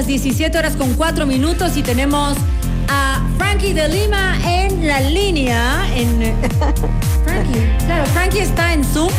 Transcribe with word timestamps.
las 0.00 0.06
17 0.06 0.56
horas 0.56 0.76
con 0.76 0.94
4 0.94 1.26
minutos 1.26 1.76
y 1.76 1.82
tenemos 1.82 2.34
a 2.88 3.20
Frankie 3.36 3.74
de 3.74 3.86
Lima 3.86 4.34
en 4.46 4.88
la 4.88 4.98
línea. 5.02 5.86
En... 5.94 6.20
Frankie, 7.26 7.68
claro, 7.84 8.06
Frankie 8.06 8.38
está 8.38 8.72
en 8.72 8.82
Zoom 8.82 9.12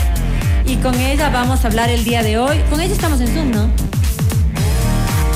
y 0.66 0.78
con 0.78 0.96
ella 0.96 1.30
vamos 1.30 1.64
a 1.64 1.68
hablar 1.68 1.92
el 1.92 2.04
día 2.04 2.24
de 2.24 2.40
hoy. 2.40 2.58
Con 2.72 2.82
ella 2.82 2.96
estamos 2.96 3.22
en 3.22 3.28
Zoom, 3.28 3.52
¿no? 3.52 3.91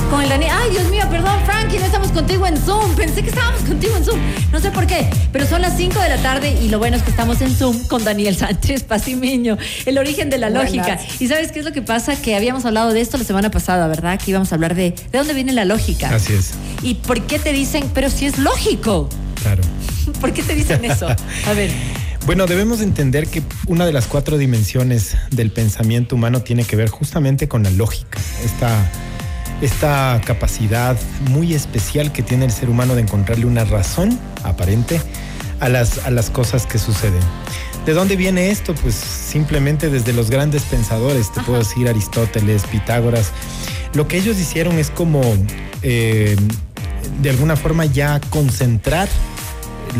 Con 0.10 0.22
el 0.22 0.30
Daniel. 0.30 0.52
Ay, 0.54 0.72
Dios 0.72 0.90
mío, 0.90 1.04
perdón, 1.10 1.40
Frankie, 1.46 1.80
no 1.80 1.86
estamos 1.86 2.12
contigo 2.12 2.46
en 2.48 2.58
Zoom. 2.58 2.96
Pensé 2.96 3.22
que 3.22 3.30
estábamos 3.30 3.62
contigo 3.62 3.96
en 3.98 4.04
Zoom. 4.04 4.20
No 4.52 4.60
sé 4.60 4.72
por 4.72 4.88
qué, 4.88 5.10
pero 5.32 5.46
son 5.48 5.62
las 5.62 5.76
5 5.78 6.00
de 6.00 6.10
la 6.10 6.18
tarde 6.18 6.58
y 6.62 6.70
lo 6.70 6.80
bueno 6.80 6.98
es 6.98 7.04
que 7.04 7.10
estamos 7.10 7.42
en 7.42 7.54
Zoom 7.54 7.88
con 7.88 8.04
Daniel 8.04 8.36
Sánchez 8.36 8.84
Pasimiño, 8.84 9.58
el 9.86 9.98
origen 9.98 10.30
de 10.30 10.38
la 10.38 10.50
lógica. 10.50 11.00
Y 11.20 11.28
sabes 11.28 11.52
qué 11.52 11.59
es 11.59 11.66
lo 11.66 11.72
que 11.72 11.81
pasa? 11.81 12.16
Que 12.22 12.36
habíamos 12.36 12.66
hablado 12.66 12.94
de 12.94 13.02
esto 13.02 13.18
la 13.18 13.23
semana 13.23 13.52
pasada, 13.52 13.88
¿verdad? 13.88 14.20
Que 14.20 14.31
íbamos 14.31 14.52
a 14.52 14.55
hablar 14.55 14.76
de 14.76 14.91
de 14.91 15.18
dónde 15.18 15.34
viene 15.34 15.54
la 15.54 15.66
lógica. 15.66 16.14
Así 16.14 16.34
es. 16.34 16.52
¿Y 16.81 16.95
por 16.95 17.22
qué 17.23 17.40
te 17.40 17.53
dicen, 17.53 17.90
pero 17.94 18.09
si 18.09 18.26
es 18.26 18.38
lógico? 18.38 19.09
Claro. 19.42 19.64
¿Por 20.22 20.34
qué 20.34 20.44
te 20.44 20.56
dicen 20.56 20.86
eso? 20.86 21.08
A 21.08 21.53
ver. 21.53 21.72
Bueno, 22.26 22.48
debemos 22.48 22.81
entender 22.81 23.28
que 23.28 23.44
una 23.67 23.86
de 23.86 23.94
las 23.94 24.08
cuatro 24.08 24.38
dimensiones 24.38 25.16
del 25.30 25.52
pensamiento 25.52 26.16
humano 26.16 26.42
tiene 26.42 26.64
que 26.64 26.76
ver 26.76 26.90
justamente 26.90 27.48
con 27.48 27.62
la 27.64 27.70
lógica. 27.70 28.20
Esta, 28.44 28.90
esta 29.62 30.22
capacidad 30.26 30.98
muy 31.30 31.54
especial 31.54 32.12
que 32.12 32.23
tiene 32.23 32.45
el 32.45 32.52
ser 32.52 32.70
humano 32.70 32.95
de 32.95 33.02
encontrarle 33.02 33.45
una 33.45 33.64
razón 33.64 34.20
aparente 34.44 35.02
a 35.59 35.70
las, 35.70 36.05
a 36.05 36.12
las 36.12 36.30
cosas 36.30 36.66
que 36.66 36.78
suceden. 36.78 37.22
¿De 37.86 37.94
dónde 37.94 38.16
viene 38.16 38.50
esto? 38.50 38.73
Pues 38.73 38.95
simplemente 38.95 39.90
desde 39.90 40.11
los 40.11 40.30
grandes 40.30 40.64
pensadores, 40.64 41.31
te 41.31 41.42
puedo 41.42 41.59
decir 41.59 41.88
Aristóteles, 41.88 42.64
Pitágoras. 42.64 43.31
Lo 43.94 44.08
que 44.08 44.17
ellos 44.17 44.38
hicieron 44.39 44.80
es 44.80 44.89
como, 44.89 45.22
eh, 45.83 46.36
de 47.22 47.30
alguna 47.30 47.56
forma, 47.56 47.86
ya 47.86 48.20
concentrar 48.31 49.08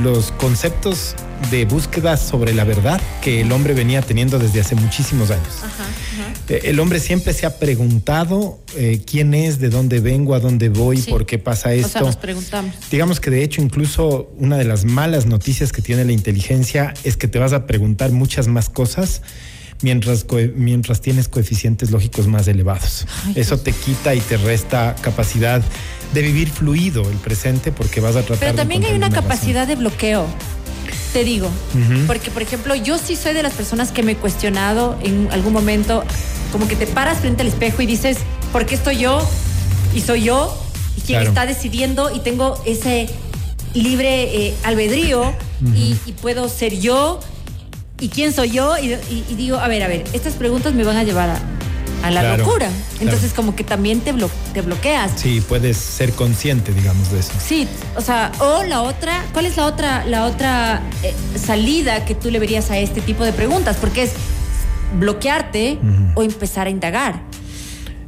los 0.02 0.32
conceptos 0.32 1.16
de 1.52 1.66
búsqueda 1.66 2.18
sobre 2.18 2.54
la 2.54 2.64
verdad 2.64 3.00
que 3.22 3.42
el 3.42 3.52
hombre 3.52 3.74
venía 3.74 4.02
teniendo 4.02 4.40
desde 4.40 4.62
hace 4.62 4.76
muchísimos 4.76 5.32
años. 5.32 5.48
Ajá, 5.64 5.84
ajá. 5.84 6.34
Eh, 6.50 6.62
El 6.66 6.80
hombre 6.80 7.00
siempre 7.00 7.34
se 7.34 7.46
ha 7.46 7.58
preguntado 7.60 8.60
eh, 8.76 9.02
quién 9.06 9.34
es, 9.34 9.60
de 9.60 9.70
dónde 9.70 10.00
vengo, 10.00 10.34
a 10.36 10.40
dónde 10.40 10.70
voy, 10.70 10.98
Sí. 11.02 11.12
por 11.12 11.26
qué 11.26 11.38
pasa 11.40 11.70
O 11.70 11.72
esto. 11.74 11.90
sea, 11.90 12.02
nos 12.02 12.16
preguntamos. 12.18 12.74
Digamos 12.92 13.20
que 13.20 13.30
de 13.32 13.44
hecho 13.44 13.62
incluso 13.62 14.32
una 14.38 14.58
de 14.58 14.64
las 14.66 14.86
malas 14.86 15.26
noticias 15.26 15.72
que 15.72 15.82
tiene 15.82 16.06
la 16.06 16.12
inteligencia 16.12 16.94
es 17.04 17.18
que 17.18 17.28
te 17.28 17.40
vas 17.40 17.54
a 17.54 17.66
preguntar 17.68 18.12
muchas 18.12 18.48
más 18.48 18.70
cosas 18.70 19.22
mientras, 19.82 20.26
mientras 20.56 21.02
tienes 21.02 21.28
coeficientes 21.28 21.92
lógicos 21.92 22.28
más 22.28 22.48
elevados. 22.48 23.06
Ay, 23.26 23.34
Eso 23.36 23.58
te 23.60 23.72
quita 23.72 24.16
y 24.16 24.20
te 24.22 24.38
resta 24.38 24.96
capacidad 25.02 25.62
de 26.14 26.22
vivir 26.22 26.50
fluido 26.50 27.02
el 27.10 27.18
presente 27.18 27.72
porque 27.72 28.00
vas 28.00 28.16
a 28.16 28.22
tratar 28.22 28.40
Pero 28.40 28.52
de 28.54 28.58
también 28.58 28.84
hay 28.86 28.94
una 28.96 29.10
razón. 29.10 29.24
capacidad 29.24 29.68
de 29.68 29.76
bloqueo. 29.76 30.26
Te 31.16 31.24
digo, 31.24 31.50
porque 32.08 32.30
por 32.30 32.42
ejemplo, 32.42 32.76
yo 32.76 32.98
sí 32.98 33.16
soy 33.16 33.34
de 33.34 33.42
las 33.42 33.54
personas 33.54 33.94
que 33.94 34.04
me 34.04 34.12
he 34.12 34.16
cuestionado 34.18 34.98
en 35.02 35.30
algún 35.32 35.54
momento, 35.54 36.04
como 36.52 36.68
que 36.68 36.76
te 36.76 36.88
paras 36.88 37.20
frente 37.20 37.42
al 37.44 37.48
espejo 37.48 37.82
y 37.82 37.86
dices, 37.86 38.18
¿por 38.52 38.66
qué 38.66 38.76
estoy 38.76 38.98
yo? 38.98 39.26
Y 39.96 40.02
soy 40.02 40.24
yo, 40.26 40.54
y 40.98 41.02
Claro. 41.04 41.30
está 41.30 41.46
decidiendo, 41.46 42.14
y 42.14 42.20
tengo 42.20 42.62
ese 42.66 43.08
libre 43.74 44.48
eh, 44.48 44.54
albedrío, 44.66 45.34
y, 45.74 45.96
y 46.06 46.12
puedo 46.12 46.50
ser 46.50 46.78
yo, 46.82 47.22
y 48.02 48.10
quién 48.10 48.34
soy 48.34 48.52
yo, 48.52 48.78
y, 48.78 48.92
y- 49.10 49.24
y 49.30 49.36
digo, 49.36 49.56
a 49.60 49.70
ver, 49.70 49.84
a 49.84 49.88
ver, 49.88 50.04
estas 50.12 50.34
preguntas 50.34 50.74
me 50.74 50.84
van 50.84 50.98
a 50.98 51.04
llevar 51.06 51.30
a, 51.30 51.40
a 52.08 52.12
la 52.12 52.22
Claro, 52.22 52.38
locura. 52.46 52.70
Entonces, 53.00 53.32
claro. 53.32 53.36
como 53.36 53.56
que 53.56 53.64
también 53.64 54.00
te, 54.02 54.14
blo- 54.14 54.30
te 54.54 54.62
bloqueas. 54.62 55.12
Sí, 55.16 55.42
puedes 55.48 55.78
ser 55.78 56.12
consciente, 56.14 56.72
digamos, 56.74 57.12
de 57.12 57.20
eso. 57.20 57.32
Sí, 57.44 57.68
o 57.96 58.02
sea, 58.02 58.32
o 58.40 58.64
la 58.64 58.82
otra, 58.82 59.26
¿cuál 59.34 59.46
es 59.46 59.58
la 59.58 59.66
otra, 59.66 60.06
la 60.06 60.26
otra 60.26 60.82
eh, 61.04 61.14
salida 61.38 62.06
que 62.06 62.14
tú 62.16 62.30
le 62.32 62.40
verías 62.40 62.70
a 62.72 62.78
este 62.78 63.02
tipo 63.02 63.24
de 63.24 63.34
preguntas? 63.34 63.78
Porque 63.80 64.04
es 64.04 64.12
bloquearte 65.00 65.80
o 66.16 66.24
empezar 66.24 66.68
a 66.68 66.70
indagar, 66.70 67.22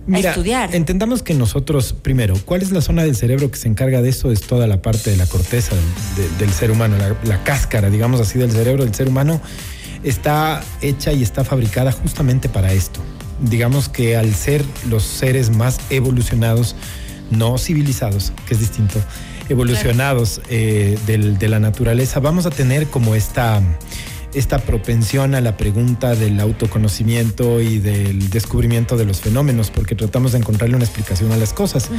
Mira, 0.06 0.30
a 0.30 0.32
estudiar. 0.32 0.74
entendamos 0.76 1.22
que 1.24 1.34
nosotros, 1.34 1.94
primero, 1.94 2.36
¿cuál 2.46 2.62
es 2.62 2.72
la 2.72 2.82
zona 2.82 3.04
del 3.04 3.16
cerebro 3.16 3.52
que 3.52 3.58
se 3.58 3.68
encarga 3.68 4.02
de 4.02 4.10
eso? 4.10 4.32
Es 4.32 4.42
toda 4.42 4.68
la 4.68 4.82
parte 4.82 5.10
de 5.10 5.18
la 5.18 5.26
corteza 5.26 5.76
del, 5.76 6.30
de- 6.30 6.38
del 6.46 6.54
ser 6.54 6.72
humano, 6.72 6.96
la, 6.98 7.16
la 7.24 7.44
cáscara, 7.44 7.90
digamos 7.90 8.22
así, 8.22 8.38
del 8.40 8.52
cerebro 8.52 8.86
del 8.86 8.94
ser 8.94 9.08
humano, 9.10 9.42
está 10.04 10.62
hecha 10.82 11.12
y 11.12 11.24
está 11.24 11.44
fabricada 11.44 11.92
justamente 11.92 12.48
para 12.48 12.72
esto. 12.72 13.02
Digamos 13.40 13.88
que 13.90 14.16
al 14.18 14.34
ser 14.34 14.64
los 14.90 15.04
seres 15.04 15.50
más 15.56 15.80
evolucionados, 15.90 16.76
no 17.30 17.58
civilizados, 17.58 18.32
que 18.48 18.54
es 18.56 18.60
distinto, 18.60 19.00
evolucionados 19.50 20.42
eh, 20.50 20.98
del- 21.06 21.38
de 21.38 21.48
la 21.48 21.60
naturaleza, 21.60 22.20
vamos 22.20 22.46
a 22.46 22.50
tener 22.50 22.88
como 22.88 23.16
esta 23.16 23.62
esta 24.34 24.60
propensión 24.60 25.36
a 25.36 25.42
la 25.42 25.58
pregunta 25.58 26.16
del 26.16 26.40
autoconocimiento 26.40 27.62
y 27.62 27.80
del 27.80 28.30
descubrimiento 28.30 28.98
de 28.98 29.06
los 29.06 29.22
fenómenos, 29.22 29.72
porque 29.72 29.96
tratamos 29.96 30.34
de 30.34 30.40
encontrarle 30.40 30.76
una 30.76 30.86
explicación 30.86 31.32
a 31.32 31.38
las 31.38 31.54
cosas. 31.54 31.90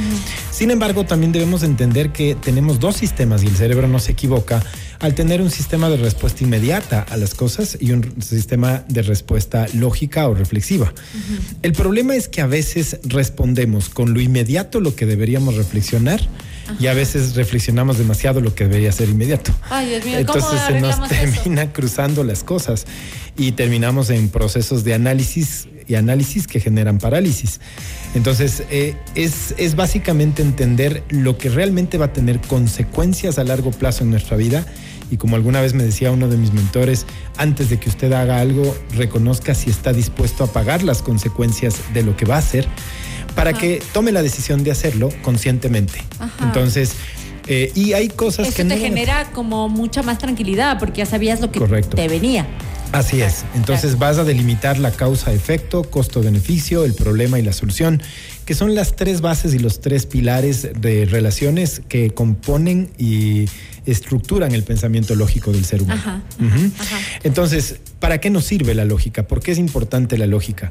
Sin 0.51 0.71
embargo, 0.71 1.05
también 1.05 1.31
debemos 1.31 1.63
entender 1.63 2.11
que 2.11 2.35
tenemos 2.35 2.79
dos 2.79 2.97
sistemas 2.97 3.43
y 3.43 3.47
el 3.47 3.55
cerebro 3.55 3.87
no 3.87 3.99
se 3.99 4.11
equivoca 4.11 4.63
al 4.99 5.15
tener 5.15 5.41
un 5.41 5.49
sistema 5.49 5.89
de 5.89 5.97
respuesta 5.97 6.43
inmediata 6.43 7.01
a 7.09 7.17
las 7.17 7.33
cosas 7.33 7.77
y 7.79 7.91
un 7.91 8.21
sistema 8.21 8.83
de 8.87 9.01
respuesta 9.01 9.65
lógica 9.73 10.27
o 10.27 10.33
reflexiva. 10.33 10.93
El 11.61 11.73
problema 11.73 12.15
es 12.15 12.27
que 12.27 12.41
a 12.41 12.47
veces 12.47 12.99
respondemos 13.03 13.89
con 13.89 14.13
lo 14.13 14.19
inmediato 14.19 14.81
lo 14.81 14.95
que 14.95 15.05
deberíamos 15.05 15.55
reflexionar 15.55 16.21
y 16.79 16.87
a 16.87 16.93
veces 16.93 17.35
reflexionamos 17.35 17.97
demasiado 17.97 18.41
lo 18.41 18.53
que 18.53 18.65
debería 18.65 18.91
ser 18.91 19.09
inmediato. 19.09 19.51
Ay, 19.69 19.89
Dios 19.89 20.05
mío, 20.05 20.17
¿cómo 20.25 20.39
Entonces 20.39 20.61
se 20.67 20.79
nos 20.79 20.95
eso? 20.95 21.03
termina 21.07 21.71
cruzando 21.73 22.23
las 22.23 22.43
cosas 22.43 22.85
y 23.37 23.53
terminamos 23.53 24.09
en 24.09 24.29
procesos 24.29 24.83
de 24.83 24.93
análisis 24.93 25.67
y 25.87 25.95
análisis 25.95 26.45
que 26.47 26.59
generan 26.59 26.99
parálisis. 26.99 27.59
Entonces 28.13 28.63
eh, 28.69 28.95
es, 29.15 29.55
es 29.57 29.75
básicamente 29.75 30.41
entender 30.41 31.03
lo 31.09 31.37
que 31.37 31.49
realmente 31.49 31.97
va 31.97 32.05
a 32.05 32.13
tener 32.13 32.39
consecuencias 32.41 33.39
a 33.39 33.43
largo 33.43 33.71
plazo 33.71 34.03
en 34.03 34.11
nuestra 34.11 34.37
vida 34.37 34.65
y 35.11 35.17
como 35.17 35.35
alguna 35.35 35.61
vez 35.61 35.73
me 35.73 35.83
decía 35.83 36.11
uno 36.11 36.27
de 36.27 36.37
mis 36.37 36.53
mentores, 36.53 37.05
antes 37.37 37.69
de 37.69 37.79
que 37.79 37.89
usted 37.89 38.13
haga 38.13 38.39
algo, 38.39 38.75
reconozca 38.95 39.55
si 39.55 39.69
está 39.69 39.91
dispuesto 39.91 40.43
a 40.43 40.47
pagar 40.47 40.83
las 40.83 41.01
consecuencias 41.01 41.75
de 41.93 42.03
lo 42.03 42.15
que 42.15 42.25
va 42.25 42.35
a 42.35 42.39
hacer 42.39 42.67
para 43.35 43.51
Ajá. 43.51 43.59
que 43.59 43.81
tome 43.93 44.11
la 44.11 44.21
decisión 44.21 44.63
de 44.63 44.71
hacerlo 44.71 45.09
conscientemente. 45.21 46.03
Ajá. 46.19 46.45
Entonces, 46.45 46.93
eh, 47.47 47.71
y 47.75 47.93
hay 47.93 48.09
cosas 48.09 48.47
Eso 48.47 48.57
que 48.57 48.63
te 48.65 48.75
no... 48.75 48.81
genera 48.81 49.31
como 49.31 49.69
mucha 49.69 50.03
más 50.03 50.17
tranquilidad 50.19 50.77
porque 50.79 50.99
ya 50.99 51.05
sabías 51.05 51.39
lo 51.41 51.51
que 51.51 51.59
Correcto. 51.59 51.95
te 51.95 52.07
venía. 52.07 52.47
Así 52.91 53.21
es. 53.21 53.45
Entonces 53.55 53.99
vas 53.99 54.17
a 54.17 54.23
delimitar 54.23 54.79
la 54.79 54.91
causa-efecto, 54.91 55.83
costo-beneficio, 55.83 56.85
el 56.85 56.95
problema 56.95 57.37
y 57.37 57.43
la 57.43 57.53
solución, 57.53 58.01
que 58.49 58.55
son 58.55 58.73
las 58.73 58.95
tres 58.95 59.21
bases 59.21 59.53
y 59.53 59.59
los 59.59 59.79
tres 59.79 60.07
pilares 60.07 60.69
de 60.81 61.05
relaciones 61.05 61.83
que 61.87 62.09
componen 62.15 62.89
y 62.97 63.45
estructuran 63.85 64.53
el 64.55 64.63
pensamiento 64.63 65.13
lógico 65.13 65.51
del 65.51 65.65
ser 65.65 65.83
humano. 65.83 66.01
Ajá, 66.01 66.21
Ujú. 66.39 66.71
ajá. 66.79 66.97
Entonces, 67.21 67.75
¿para 67.99 68.19
qué 68.19 68.31
nos 68.31 68.45
sirve 68.45 68.73
la 68.73 68.85
lógica? 68.85 69.27
¿Por 69.27 69.39
qué 69.39 69.51
es 69.51 69.59
importante 69.59 70.17
la 70.17 70.25
lógica? 70.25 70.67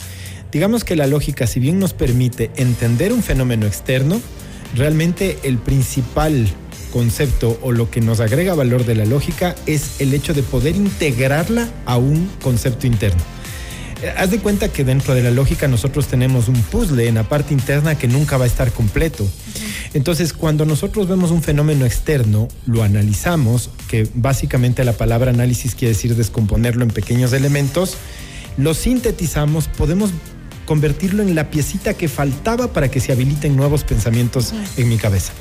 Digamos 0.51 0.83
que 0.83 0.97
la 0.97 1.07
lógica, 1.07 1.47
si 1.47 1.61
bien 1.61 1.79
nos 1.79 1.93
permite 1.93 2.51
entender 2.57 3.13
un 3.13 3.23
fenómeno 3.23 3.65
externo, 3.65 4.21
realmente 4.75 5.39
el 5.45 5.59
principal 5.59 6.49
concepto 6.93 7.61
o 7.63 7.71
lo 7.71 7.93
que 7.93 8.01
nos 8.01 8.19
agrega 8.19 8.57
valor 8.57 8.87
de 8.87 8.97
la 8.97 9.05
lógica 9.05 9.55
es 9.67 10.01
el 10.01 10.15
hecho 10.15 10.35
de 10.35 10.43
poder 10.43 10.75
integrarla 10.75 11.69
a 11.87 11.97
un 11.97 12.29
concepto 12.43 12.89
interno. 12.89 13.23
Haz 14.17 14.31
de 14.31 14.39
cuenta 14.39 14.69
que 14.69 14.85
dentro 14.85 15.15
de 15.15 15.23
la 15.23 15.31
lógica 15.33 15.67
nosotros 15.67 16.07
tenemos 16.07 16.47
un 16.47 16.61
puzzle 16.63 17.09
en 17.09 17.17
la 17.17 17.25
parte 17.25 17.53
interna 17.53 17.99
que 17.99 18.07
nunca 18.07 18.37
va 18.37 18.45
a 18.45 18.47
estar 18.47 18.71
completo. 18.71 19.27
Entonces, 19.93 20.33
cuando 20.33 20.65
nosotros 20.65 21.09
vemos 21.09 21.33
un 21.33 21.43
fenómeno 21.43 21.85
externo, 21.85 22.47
lo 22.67 22.85
analizamos, 22.85 23.71
que 23.89 24.07
básicamente 24.15 24.85
la 24.85 24.93
palabra 24.93 25.31
análisis 25.31 25.75
quiere 25.75 25.95
decir 25.95 26.15
descomponerlo 26.15 26.85
en 26.85 26.91
pequeños 26.91 27.33
elementos, 27.33 27.97
lo 28.57 28.75
sintetizamos, 28.75 29.67
podemos 29.67 30.11
convertirlo 30.69 31.23
en 31.23 31.35
la 31.35 31.49
piecita 31.49 31.95
que 31.95 32.09
faltaba 32.09 32.75
para 32.75 32.91
que 32.91 33.01
se 33.01 33.11
habiliten 33.11 33.57
nuevos 33.57 33.85
pensamientos 33.85 34.53
en 34.77 34.91
mi 34.91 34.99
cabeza. 34.99 35.33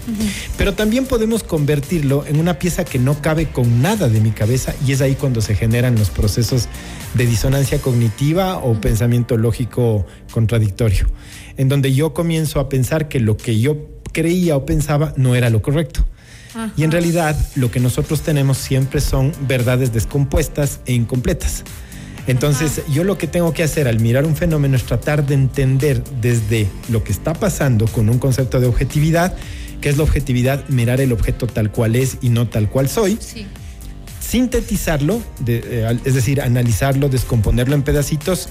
Pero 0.58 0.74
también 0.74 1.06
podemos 1.06 1.44
convertirlo 1.44 2.26
en 2.26 2.40
una 2.40 2.60
pieza 2.60 2.86
que 2.86 2.98
no 2.98 3.22
cabe 3.22 3.48
con 3.48 3.82
nada 3.82 4.08
de 4.08 4.22
mi 4.22 4.32
cabeza 4.32 4.74
y 4.88 4.94
es 4.94 5.02
ahí 5.02 5.16
cuando 5.16 5.42
se 5.42 5.54
generan 5.54 5.96
los 5.96 6.12
procesos 6.12 6.70
de 7.14 7.26
disonancia 7.26 7.80
cognitiva 7.80 8.60
o 8.60 8.80
pensamiento 8.80 9.36
lógico 9.36 10.06
contradictorio, 10.32 11.08
en 11.58 11.68
donde 11.68 11.94
yo 11.94 12.14
comienzo 12.14 12.62
a 12.62 12.70
pensar 12.70 13.10
que 13.10 13.20
lo 13.20 13.36
que 13.36 13.60
yo 13.60 14.00
creía 14.14 14.56
o 14.56 14.66
pensaba 14.66 15.14
no 15.18 15.36
era 15.36 15.50
lo 15.50 15.62
correcto. 15.62 16.06
Y 16.78 16.86
en 16.86 16.92
realidad 16.92 17.38
lo 17.56 17.70
que 17.70 17.82
nosotros 17.82 18.22
tenemos 18.22 18.58
siempre 18.58 19.02
son 19.02 19.34
verdades 19.42 19.92
descompuestas 19.92 20.80
e 20.86 20.94
incompletas. 20.94 21.66
Entonces, 22.28 22.82
yo 22.92 23.04
lo 23.04 23.18
que 23.18 23.28
tengo 23.28 23.54
que 23.54 23.64
hacer 23.64 23.88
al 23.88 24.00
mirar 24.00 24.26
un 24.26 24.36
fenómeno 24.36 24.76
es 24.76 24.84
tratar 24.84 25.26
de 25.26 25.34
entender 25.34 26.04
desde 26.22 26.68
lo 26.90 27.04
que 27.04 27.12
está 27.14 27.34
pasando 27.34 27.88
con 27.88 28.10
un 28.10 28.20
concepto 28.20 28.60
de 28.60 28.68
objetividad, 28.68 29.34
que 29.82 29.90
es 29.90 29.98
la 29.98 30.04
objetividad, 30.04 30.68
mirar 30.68 31.00
el 31.00 31.14
objeto 31.14 31.48
tal 31.48 31.72
cual 31.72 31.96
es 31.96 32.18
y 32.22 32.30
no 32.30 32.48
tal 32.48 32.70
cual 32.70 32.90
soy. 32.90 33.18
Sí. 33.22 33.46
Sintetizarlo, 34.20 35.22
de, 35.40 35.62
eh, 35.64 36.00
es 36.04 36.14
decir, 36.14 36.42
analizarlo, 36.42 37.08
descomponerlo 37.08 37.76
en 37.76 37.84
pedacitos, 37.84 38.50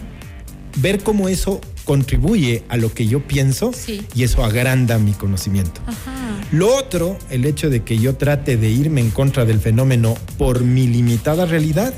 ver 0.76 1.02
cómo 1.02 1.28
eso 1.28 1.60
contribuye 1.84 2.64
a 2.68 2.76
lo 2.76 2.92
que 2.94 3.06
yo 3.06 3.20
pienso 3.26 3.72
Sí. 3.74 4.02
y 4.14 4.22
eso 4.22 4.42
agranda 4.44 4.98
mi 4.98 5.12
conocimiento. 5.12 5.80
Ajá. 5.86 6.12
Lo 6.50 6.74
otro, 6.74 7.18
el 7.30 7.44
hecho 7.44 7.68
de 7.70 7.82
que 7.82 7.98
yo 7.98 8.14
trate 8.16 8.56
de 8.56 8.70
irme 8.70 9.00
en 9.00 9.10
contra 9.10 9.44
del 9.44 9.60
fenómeno 9.60 10.16
por 10.38 10.62
mi 10.62 10.86
limitada 10.86 11.44
realidad, 11.44 11.92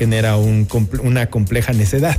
genera 0.00 0.38
un 0.38 0.66
una 1.02 1.26
compleja 1.28 1.74
necedad. 1.74 2.16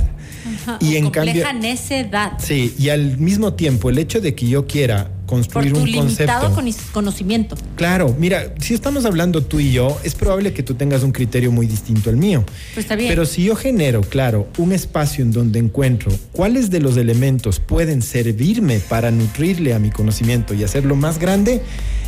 Ajá. 0.62 0.78
Y 0.80 0.94
en 0.96 1.04
compleja 1.10 1.42
cambio- 1.42 1.68
necedad. 1.70 2.32
Sí, 2.38 2.72
y 2.78 2.90
al 2.90 3.18
mismo 3.18 3.54
tiempo, 3.54 3.90
el 3.90 3.98
hecho 3.98 4.20
de 4.20 4.34
que 4.36 4.46
yo 4.48 4.66
quiera 4.68 5.08
Por 5.26 5.26
construir 5.38 5.72
tu 5.72 5.80
un 5.80 5.90
limitado 5.90 6.54
concepto. 6.54 6.92
conocimiento. 6.92 7.56
Claro, 7.74 8.14
mira, 8.18 8.54
si 8.60 8.74
estamos 8.74 9.04
hablando 9.04 9.42
tú 9.42 9.58
y 9.58 9.72
yo, 9.72 9.98
es 10.04 10.14
probable 10.14 10.52
que 10.52 10.62
tú 10.62 10.74
tengas 10.74 11.02
un 11.02 11.10
criterio 11.10 11.50
muy 11.50 11.66
distinto 11.66 12.08
al 12.10 12.16
mío. 12.16 12.44
Pues 12.74 12.84
está 12.84 12.94
bien. 12.94 13.08
Pero 13.08 13.24
si 13.26 13.42
yo 13.44 13.56
genero, 13.56 14.02
claro, 14.02 14.46
un 14.58 14.72
espacio 14.72 15.24
en 15.24 15.32
donde 15.32 15.58
encuentro 15.58 16.12
cuáles 16.32 16.70
de 16.70 16.78
los 16.80 16.96
elementos 16.96 17.58
pueden 17.58 18.00
servirme 18.02 18.78
para 18.78 19.10
nutrirle 19.10 19.74
a 19.74 19.80
mi 19.80 19.90
conocimiento 19.90 20.54
y 20.54 20.62
hacerlo 20.62 20.94
más 20.96 21.18
grande, 21.18 21.62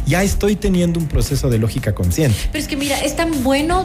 ya 0.06 0.23
estoy 0.23 0.55
teniendo 0.55 1.00
un 1.00 1.06
proceso 1.09 1.49
de 1.50 1.59
lógica 1.59 1.94
consciente. 1.94 2.37
Pero 2.53 2.62
es 2.62 2.69
que 2.69 2.76
mira, 2.76 3.00
es 3.00 3.17
tan 3.17 3.43
bueno 3.43 3.85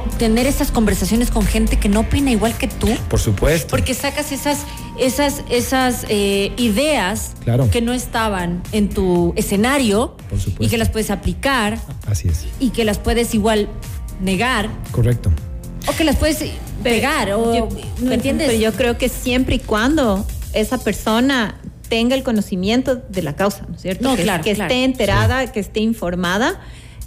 tener 0.00 0.46
estas 0.46 0.70
conversaciones 0.70 1.30
con 1.30 1.44
gente 1.46 1.78
que 1.78 1.88
no 1.88 2.00
opina 2.00 2.30
igual 2.30 2.56
que 2.56 2.68
tú. 2.68 2.88
Por 3.08 3.20
supuesto. 3.20 3.68
Porque 3.68 3.94
sacas 3.94 4.32
esas, 4.32 4.58
esas, 4.98 5.42
esas 5.50 6.04
eh, 6.08 6.52
ideas 6.56 7.32
Claro. 7.44 7.68
que 7.70 7.80
no 7.80 7.92
estaban 7.92 8.62
en 8.72 8.88
tu 8.88 9.32
escenario 9.36 10.16
Por 10.30 10.38
supuesto. 10.38 10.64
y 10.64 10.68
que 10.68 10.78
las 10.78 10.88
puedes 10.90 11.10
aplicar 11.10 11.78
Así 12.06 12.28
es. 12.28 12.44
y 12.60 12.70
que 12.70 12.84
las 12.84 12.98
puedes 12.98 13.34
igual 13.34 13.68
negar 14.20 14.68
Correcto. 14.92 15.32
o 15.88 15.92
que 15.92 16.04
las 16.04 16.16
puedes 16.16 16.38
pegar 16.82 17.32
o 17.32 17.54
Yo- 17.54 17.68
¿no 17.68 17.76
pero- 18.00 18.12
entiendes? 18.12 18.48
Pero 18.48 18.60
yo 18.60 18.72
creo 18.72 18.98
que 18.98 19.08
siempre 19.08 19.56
y 19.56 19.58
cuando 19.58 20.26
esa 20.52 20.78
persona 20.78 21.56
tenga 21.88 22.14
el 22.14 22.22
conocimiento 22.22 22.96
de 22.96 23.22
la 23.22 23.34
causa, 23.36 23.66
¿no 23.68 23.74
es 23.74 23.82
cierto? 23.82 24.04
No, 24.08 24.16
que, 24.16 24.22
claro, 24.22 24.42
que 24.42 24.54
claro. 24.54 24.72
esté 24.72 24.84
enterada, 24.84 25.52
que 25.52 25.60
esté 25.60 25.80
informada. 25.80 26.60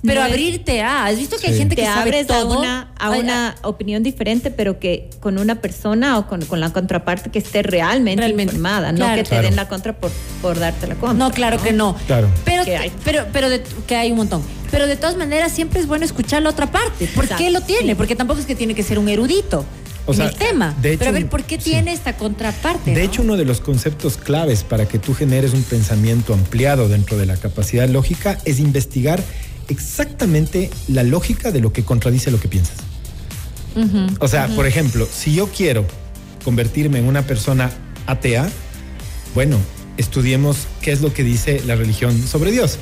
Pero 0.05 0.21
No 0.21 0.27
abrirte 0.27 0.81
a, 0.81 1.05
¿has 1.05 1.17
visto 1.17 1.37
que 1.37 1.47
hay 1.47 1.57
gente 1.57 1.75
que 1.75 1.81
te 1.83 1.87
sabe 1.87 2.01
abres 2.01 2.27
todo? 2.27 2.53
a 2.53 2.59
una, 2.59 2.81
a 2.97 3.11
Ay, 3.11 3.19
una 3.21 3.55
opinión 3.63 4.03
diferente, 4.03 4.51
pero 4.51 4.79
que 4.79 5.09
con 5.19 5.37
una 5.37 5.55
persona 5.61 6.17
o 6.17 6.27
con, 6.27 6.43
con 6.45 6.59
la 6.59 6.71
contraparte 6.71 7.29
que 7.31 7.39
esté 7.39 7.63
realmente, 7.63 8.21
Realmente, 8.21 8.53
informada, 8.53 8.91
no 8.91 8.97
claro. 8.99 9.15
que 9.17 9.23
te 9.23 9.29
Claro. 9.29 9.43
den 9.43 9.55
la 9.55 9.67
contra 9.67 9.93
por, 9.97 10.11
por 10.41 10.59
darte 10.59 10.87
la 10.87 10.95
contra. 10.95 11.17
No, 11.17 11.31
claro 11.31 11.61
que 11.61 11.73
no. 11.73 11.95
Claro. 12.07 12.27
Pero, 12.45 12.63
Que 12.65 12.77
hay. 12.77 12.91
pero, 13.03 13.25
pero 13.33 13.49
de- 13.49 13.63
que 13.87 13.95
hay 13.95 14.11
un 14.11 14.17
montón. 14.17 14.41
Pero 14.71 14.87
de 14.87 14.95
todas 14.97 15.15
maneras 15.17 15.51
siempre 15.51 15.79
es 15.79 15.87
bueno 15.87 16.05
escuchar 16.05 16.41
la 16.41 16.49
otra 16.49 16.71
parte. 16.71 17.07
¿Por 17.07 17.23
Exacto, 17.25 17.43
qué 17.43 17.49
lo 17.51 17.61
tiene? 17.61 17.89
sí. 17.89 17.95
Porque 17.95 18.15
tampoco 18.15 18.39
es 18.39 18.45
que 18.45 18.55
tiene 18.55 18.75
que 18.75 18.83
ser 18.83 18.99
un 18.99 19.07
erudito 19.07 19.63
O 20.05 20.11
en 20.11 20.17
sea, 20.17 20.25
el 20.27 20.35
tema. 20.35 20.75
de 20.81 20.89
hecho, 20.89 20.99
pero 20.99 21.09
a 21.11 21.13
ver, 21.13 21.29
¿por 21.29 21.43
qué 21.43 21.55
sí. 21.59 21.69
tiene 21.71 21.93
esta 21.93 22.17
contraparte? 22.17 22.91
De 22.91 22.97
no? 22.99 23.05
hecho, 23.05 23.21
uno 23.21 23.37
de 23.37 23.45
los 23.45 23.61
conceptos 23.61 24.17
claves 24.17 24.63
para 24.63 24.85
que 24.87 24.99
tú 24.99 25.13
generes 25.13 25.53
un 25.53 25.63
pensamiento 25.63 26.33
ampliado 26.33 26.89
dentro 26.89 27.15
de 27.17 27.25
la 27.25 27.37
capacidad 27.37 27.87
lógica 27.87 28.37
es 28.45 28.59
investigar 28.59 29.23
exactamente 29.67 30.69
la 30.87 31.03
lógica 31.03 31.51
de 31.51 31.59
lo 31.59 31.73
que 31.73 31.83
contradice 31.83 32.31
lo 32.31 32.39
que 32.39 32.47
piensas. 32.47 32.77
O 34.19 34.27
sea, 34.27 34.47
por 34.55 34.65
ejemplo, 34.65 35.05
si 35.11 35.35
yo 35.35 35.47
quiero 35.47 35.85
convertirme 36.45 36.99
en 36.99 37.05
una 37.05 37.23
persona 37.23 37.71
atea, 38.07 38.49
bueno, 39.33 39.57
estudiemos 39.97 40.67
qué 40.81 40.91
es 40.91 41.01
lo 41.01 41.13
que 41.13 41.23
dice 41.23 41.61
la 41.65 41.75
religión 41.75 42.17
sobre 42.25 42.51
Dios. 42.51 42.77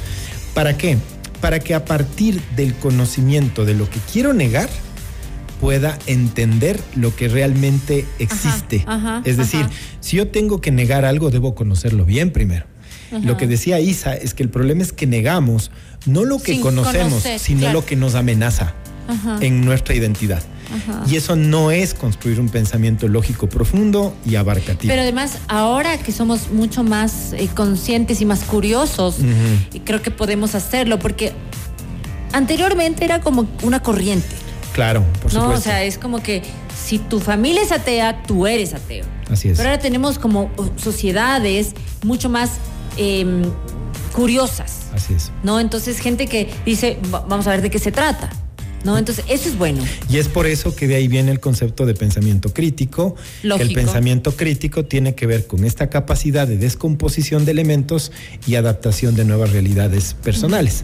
¿Para 0.54 0.78
qué? 0.78 0.98
Para 1.42 1.60
que 1.60 1.74
a 1.74 1.84
partir 1.86 2.42
del 2.56 2.76
conocimiento 2.76 3.66
de 3.66 3.74
lo 3.74 3.90
que 3.90 4.00
quiero 4.12 4.34
negar, 4.34 4.70
pueda 5.60 5.98
entender 6.08 6.80
lo 6.96 7.16
que 7.16 7.28
realmente 7.28 8.06
existe. 8.20 8.84
ajá, 8.86 9.22
es 9.26 9.38
decir, 9.38 9.62
ajá. 9.62 9.72
si 10.00 10.18
yo 10.18 10.28
tengo 10.28 10.62
que 10.62 10.72
negar 10.72 11.06
algo, 11.06 11.32
debo 11.32 11.56
conocerlo 11.56 12.06
bien 12.06 12.32
primero. 12.32 12.66
Lo 13.20 13.38
que 13.38 13.48
decía 13.48 13.80
Isa 13.80 14.16
es 14.16 14.34
que 14.34 14.44
el 14.44 14.50
problema 14.50 14.82
es 14.82 14.92
que 14.94 15.06
negamos 15.08 15.72
no 16.06 16.26
lo 16.26 16.40
que 16.40 16.54
Sin 16.54 16.62
conocemos, 16.62 17.10
conocer, 17.14 17.40
sino 17.40 17.60
claro. 17.62 17.74
lo 17.74 17.86
que 17.86 17.96
nos 17.96 18.16
amenaza 18.16 18.74
Ajá. 19.08 19.38
en 19.42 19.64
nuestra 19.66 19.96
identidad. 19.96 20.42
Ajá. 20.74 21.04
Y 21.08 21.18
eso 21.18 21.36
no 21.36 21.72
es 21.72 21.94
construir 21.94 22.40
un 22.40 22.50
pensamiento 22.50 23.08
lógico 23.08 23.48
profundo 23.48 24.16
y 24.26 24.36
abarcativo. 24.36 24.92
Pero 24.92 25.02
además, 25.02 25.38
ahora 25.48 25.98
que 25.98 26.12
somos 26.12 26.50
mucho 26.52 26.84
más 26.84 27.34
eh, 27.34 27.50
conscientes 27.54 28.22
y 28.22 28.26
más 28.26 28.40
curiosos, 28.44 29.18
creo 29.86 30.02
que 30.02 30.10
podemos 30.12 30.56
hacerlo, 30.56 31.00
porque 31.00 31.34
anteriormente 32.32 33.06
era 33.06 33.22
como 33.22 33.48
una 33.62 33.82
corriente, 33.82 34.28
claro, 34.74 35.04
por 35.22 35.34
¿no? 35.34 35.42
supuesto. 35.42 35.60
O 35.60 35.62
sea, 35.62 35.84
es 35.84 35.98
como 35.98 36.24
que 36.24 36.42
si 36.84 36.98
tu 36.98 37.20
familia 37.20 37.62
es 37.62 37.72
atea, 37.72 38.24
tú 38.24 38.48
eres 38.48 38.74
ateo. 38.74 39.06
Así 39.30 39.50
es. 39.50 39.58
Pero 39.58 39.70
ahora 39.70 39.82
tenemos 39.82 40.18
como 40.20 40.52
uh, 40.58 40.70
sociedades 40.78 41.74
mucho 42.04 42.30
más 42.30 42.52
em, 42.98 43.44
curiosas, 44.14 44.80
Así 44.94 45.14
es. 45.14 45.32
¿no? 45.44 45.60
Entonces, 45.60 46.00
gente 46.00 46.28
que 46.28 46.50
dice, 46.66 46.98
"Va- 47.14 47.26
vamos 47.28 47.48
a 47.48 47.52
ver 47.52 47.62
de 47.62 47.70
qué 47.70 47.80
se 47.80 47.92
trata, 47.92 48.30
¿no? 48.84 48.98
Entonces, 48.98 49.26
eso 49.28 49.50
es 49.50 49.58
bueno. 49.58 49.82
Y 50.10 50.18
es 50.18 50.28
por 50.28 50.46
eso 50.46 50.76
que 50.76 50.88
de 50.88 50.96
ahí 50.96 51.08
viene 51.08 51.32
el 51.32 51.40
concepto 51.40 51.86
de 51.86 51.94
pensamiento 51.96 52.54
crítico. 52.54 53.16
Que 53.42 53.48
el 53.64 53.74
pensamiento 53.74 54.36
crítico 54.36 54.86
tiene 54.86 55.16
que 55.16 55.26
ver 55.26 55.48
con 55.48 55.64
esta 55.64 55.90
capacidad 55.90 56.48
de 56.48 56.58
descomposición 56.58 57.46
de 57.46 57.52
elementos 57.52 58.12
y 58.46 58.56
adaptación 58.56 59.16
de 59.16 59.26
nuevas 59.26 59.52
realidades 59.52 60.16
personales. 60.22 60.84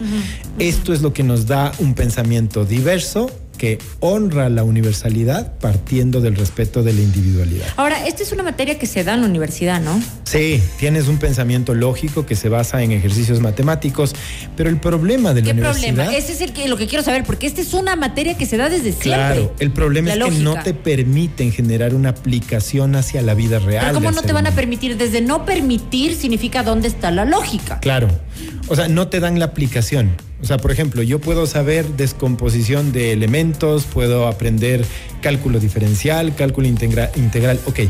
Esto 0.58 0.92
es 0.92 1.02
lo 1.02 1.12
que 1.12 1.22
nos 1.22 1.46
da 1.46 1.72
un 1.78 1.94
pensamiento 1.94 2.64
diverso 2.64 3.30
que 3.60 3.78
honra 4.00 4.48
la 4.48 4.64
universalidad 4.64 5.52
partiendo 5.58 6.22
del 6.22 6.34
respeto 6.34 6.82
de 6.82 6.94
la 6.94 7.02
individualidad. 7.02 7.66
Ahora, 7.76 8.06
esta 8.06 8.22
es 8.22 8.32
una 8.32 8.42
materia 8.42 8.78
que 8.78 8.86
se 8.86 9.04
da 9.04 9.12
en 9.12 9.20
la 9.20 9.26
universidad, 9.26 9.82
¿no? 9.82 10.02
Sí, 10.24 10.62
tienes 10.78 11.08
un 11.08 11.18
pensamiento 11.18 11.74
lógico 11.74 12.24
que 12.24 12.36
se 12.36 12.48
basa 12.48 12.82
en 12.82 12.92
ejercicios 12.92 13.40
matemáticos, 13.40 14.14
pero 14.56 14.70
el 14.70 14.78
problema 14.78 15.34
de 15.34 15.42
la 15.42 15.44
¿Qué 15.44 15.52
universidad... 15.52 15.94
problema? 15.94 16.16
Ese 16.16 16.32
es 16.32 16.40
el 16.40 16.54
que, 16.54 16.68
lo 16.68 16.78
que 16.78 16.86
quiero 16.86 17.04
saber, 17.04 17.22
porque 17.24 17.46
esta 17.46 17.60
es 17.60 17.74
una 17.74 17.96
materia 17.96 18.34
que 18.38 18.46
se 18.46 18.56
da 18.56 18.70
desde 18.70 18.92
siempre. 18.92 19.10
Claro, 19.10 19.54
el 19.58 19.72
problema 19.72 20.14
La 20.14 20.26
es 20.26 20.32
que 20.32 20.40
no 20.40 20.54
te 20.62 20.72
permiten 20.72 21.52
generar 21.52 21.94
una 21.94 22.08
aplicación 22.08 22.96
hacia 22.96 23.20
la 23.20 23.34
vida 23.34 23.58
real. 23.58 23.88
Pero 23.88 23.94
¿cómo 23.96 24.10
no 24.10 24.22
te 24.22 24.32
van 24.32 24.46
a 24.46 24.52
permitir? 24.52 24.96
Desde 24.96 25.20
no 25.20 25.44
permitir 25.44 26.14
significa 26.14 26.62
dónde 26.62 26.88
está 26.88 27.10
la 27.10 27.26
lógica. 27.26 27.78
Claro. 27.80 28.08
O 28.68 28.76
sea, 28.76 28.88
no 28.88 29.08
te 29.08 29.20
dan 29.20 29.38
la 29.38 29.44
aplicación. 29.44 30.29
O 30.42 30.46
sea, 30.46 30.56
por 30.58 30.70
ejemplo, 30.72 31.02
yo 31.02 31.18
puedo 31.20 31.46
saber 31.46 31.86
descomposición 31.96 32.92
de 32.92 33.12
elementos, 33.12 33.84
puedo 33.84 34.26
aprender 34.26 34.84
cálculo 35.20 35.60
diferencial, 35.60 36.34
cálculo 36.34 36.66
integra- 36.66 37.10
integral. 37.16 37.60
Ok. 37.66 37.80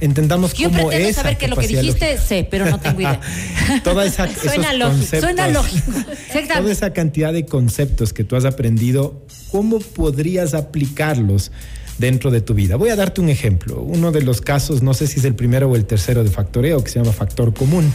Entendamos 0.00 0.52
Yo 0.54 0.68
cómo 0.68 0.88
pretendo 0.88 1.10
es. 1.10 1.14
saber 1.16 1.38
que 1.38 1.46
lo 1.46 1.54
que 1.56 1.68
dijiste 1.68 2.18
sé, 2.18 2.44
pero 2.50 2.66
no 2.68 2.80
tengo 2.80 3.00
idea. 3.00 3.20
Toda 3.84 4.04
esa, 4.04 4.28
Suena 4.34 4.72
lógico, 4.72 5.20
Suena 5.20 5.46
lógico. 5.48 5.92
Toda 6.56 6.72
esa 6.72 6.92
cantidad 6.92 7.32
de 7.32 7.46
conceptos 7.46 8.12
que 8.12 8.24
tú 8.24 8.34
has 8.34 8.44
aprendido, 8.44 9.24
¿cómo 9.52 9.78
podrías 9.78 10.54
aplicarlos 10.54 11.52
dentro 11.98 12.32
de 12.32 12.40
tu 12.40 12.54
vida? 12.54 12.74
Voy 12.74 12.88
a 12.90 12.96
darte 12.96 13.20
un 13.20 13.28
ejemplo. 13.28 13.80
Uno 13.80 14.10
de 14.10 14.22
los 14.22 14.40
casos, 14.40 14.82
no 14.82 14.92
sé 14.92 15.06
si 15.06 15.20
es 15.20 15.24
el 15.24 15.36
primero 15.36 15.68
o 15.70 15.76
el 15.76 15.84
tercero 15.84 16.24
de 16.24 16.30
factoreo, 16.30 16.82
que 16.82 16.90
se 16.90 16.98
llama 16.98 17.12
factor 17.12 17.54
común, 17.54 17.92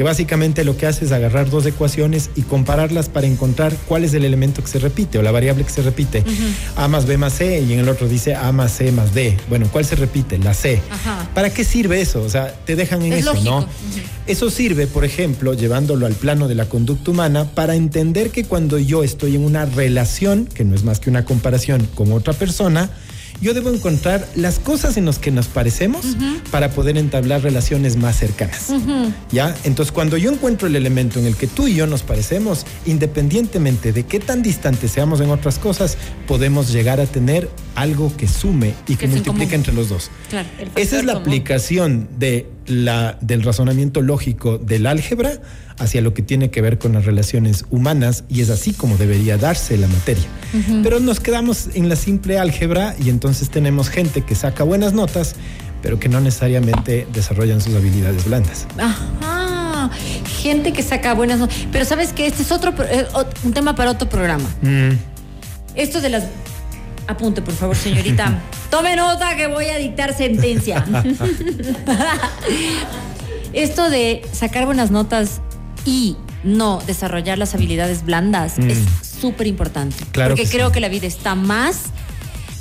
que 0.00 0.04
básicamente 0.04 0.64
lo 0.64 0.78
que 0.78 0.86
hace 0.86 1.04
es 1.04 1.12
agarrar 1.12 1.50
dos 1.50 1.66
ecuaciones 1.66 2.30
y 2.34 2.40
compararlas 2.40 3.10
para 3.10 3.26
encontrar 3.26 3.76
cuál 3.86 4.02
es 4.02 4.14
el 4.14 4.24
elemento 4.24 4.62
que 4.62 4.68
se 4.68 4.78
repite 4.78 5.18
o 5.18 5.22
la 5.22 5.30
variable 5.30 5.62
que 5.62 5.68
se 5.68 5.82
repite. 5.82 6.24
A 6.74 6.88
más 6.88 7.04
B 7.04 7.18
más 7.18 7.34
C 7.34 7.60
y 7.60 7.74
en 7.74 7.80
el 7.80 7.88
otro 7.90 8.08
dice 8.08 8.34
A 8.34 8.50
más 8.50 8.72
C 8.72 8.92
más 8.92 9.12
D. 9.12 9.36
Bueno, 9.50 9.68
¿cuál 9.70 9.84
se 9.84 9.96
repite? 9.96 10.38
La 10.38 10.54
C. 10.54 10.80
Ajá. 10.90 11.28
¿Para 11.34 11.50
qué 11.50 11.64
sirve 11.64 12.00
eso? 12.00 12.22
O 12.22 12.30
sea, 12.30 12.50
te 12.64 12.76
dejan 12.76 13.02
en 13.02 13.12
Es 13.12 13.18
eso, 13.18 13.34
lógico. 13.34 13.60
¿no? 13.60 13.66
Eso 14.26 14.48
sirve, 14.48 14.86
por 14.86 15.04
ejemplo, 15.04 15.52
llevándolo 15.52 16.06
al 16.06 16.14
plano 16.14 16.48
de 16.48 16.54
la 16.54 16.64
conducta 16.64 17.10
humana, 17.10 17.50
para 17.54 17.74
entender 17.74 18.30
que 18.30 18.44
cuando 18.44 18.78
yo 18.78 19.04
estoy 19.04 19.36
en 19.36 19.44
una 19.44 19.66
relación, 19.66 20.46
que 20.46 20.64
no 20.64 20.74
es 20.74 20.82
más 20.82 20.98
que 20.98 21.10
una 21.10 21.26
comparación 21.26 21.86
con 21.94 22.10
otra 22.12 22.32
persona, 22.32 22.88
yo 23.40 23.54
debo 23.54 23.70
encontrar 23.70 24.26
las 24.34 24.58
cosas 24.58 24.96
en 24.96 25.06
las 25.06 25.18
que 25.18 25.30
nos 25.30 25.48
parecemos 25.48 26.04
para 26.50 26.70
poder 26.70 26.98
entablar 26.98 27.42
relaciones 27.42 27.96
más 27.96 28.16
cercanas. 28.16 28.68
¿Ya? 29.32 29.54
Entonces, 29.64 29.92
cuando 29.92 30.16
yo 30.16 30.30
encuentro 30.30 30.68
el 30.68 30.76
elemento 30.76 31.18
en 31.18 31.26
el 31.26 31.36
que 31.36 31.46
tú 31.46 31.66
y 31.68 31.74
yo 31.74 31.86
nos 31.86 32.02
parecemos, 32.02 32.66
independientemente 32.86 33.92
de 33.92 34.04
qué 34.04 34.20
tan 34.20 34.42
distantes 34.42 34.90
seamos 34.92 35.20
en 35.20 35.30
otras 35.30 35.58
cosas, 35.58 35.96
podemos 36.26 36.72
llegar 36.72 37.00
a 37.00 37.06
tener 37.06 37.48
algo 37.74 38.14
que 38.16 38.28
sume 38.28 38.74
y 38.86 38.96
que, 38.96 39.00
Que 39.00 39.08
multiplique 39.08 39.54
entre 39.54 39.72
los 39.72 39.88
dos. 39.88 40.10
Claro. 40.28 40.48
Esa 40.76 40.98
es 40.98 41.04
la 41.04 41.14
común. 41.14 41.28
aplicación 41.28 42.08
de 42.18 42.48
la, 42.70 43.18
del 43.20 43.42
razonamiento 43.42 44.00
lógico 44.02 44.58
del 44.58 44.86
álgebra 44.86 45.32
hacia 45.78 46.00
lo 46.00 46.14
que 46.14 46.22
tiene 46.22 46.50
que 46.50 46.60
ver 46.60 46.78
con 46.78 46.92
las 46.92 47.04
relaciones 47.04 47.64
humanas 47.70 48.24
y 48.28 48.40
es 48.42 48.50
así 48.50 48.72
como 48.72 48.96
debería 48.96 49.38
darse 49.38 49.76
la 49.76 49.88
materia. 49.88 50.26
Pero 50.82 51.00
nos 51.00 51.20
quedamos 51.20 51.68
en 51.74 51.88
la 51.88 51.96
simple 51.96 52.38
álgebra 52.38 52.94
y 53.02 53.08
entonces 53.08 53.50
tenemos 53.50 53.88
gente 53.88 54.22
que 54.22 54.34
saca 54.34 54.64
buenas 54.64 54.92
notas, 54.92 55.36
pero 55.82 55.98
que 55.98 56.08
no 56.08 56.20
necesariamente 56.20 57.06
desarrollan 57.12 57.60
sus 57.60 57.74
habilidades 57.74 58.24
blandas. 58.26 58.66
Ajá. 58.78 59.90
Gente 60.42 60.72
que 60.72 60.82
saca 60.82 61.14
buenas 61.14 61.38
notas. 61.38 61.56
Pero 61.72 61.84
sabes 61.84 62.12
que 62.12 62.26
este 62.26 62.42
es 62.42 62.52
otro 62.52 62.74
eh, 62.84 63.06
un 63.44 63.52
tema 63.52 63.74
para 63.74 63.92
otro 63.92 64.08
programa. 64.08 64.48
Mm, 64.62 64.90
Esto 65.74 66.00
de 66.00 66.10
las. 66.10 66.24
Apunte, 67.10 67.42
por 67.42 67.54
favor, 67.54 67.76
señorita. 67.76 68.40
Tome 68.70 68.94
nota 68.96 69.36
que 69.36 69.46
voy 69.48 69.66
a 69.66 69.76
dictar 69.78 70.16
sentencia. 70.16 70.84
Esto 73.52 73.90
de 73.90 74.22
sacar 74.32 74.66
buenas 74.66 74.90
notas 74.90 75.40
y 75.84 76.16
no 76.44 76.80
desarrollar 76.86 77.38
las 77.38 77.54
habilidades 77.54 78.04
blandas 78.04 78.58
Mm. 78.58 78.70
es 78.70 78.78
súper 79.20 79.46
importante. 79.46 79.96
Claro 80.12 80.30
porque 80.34 80.44
que 80.44 80.50
creo 80.56 80.68
sí. 80.68 80.74
que 80.74 80.80
la 80.80 80.88
vida 80.88 81.06
está 81.06 81.34
más 81.34 81.84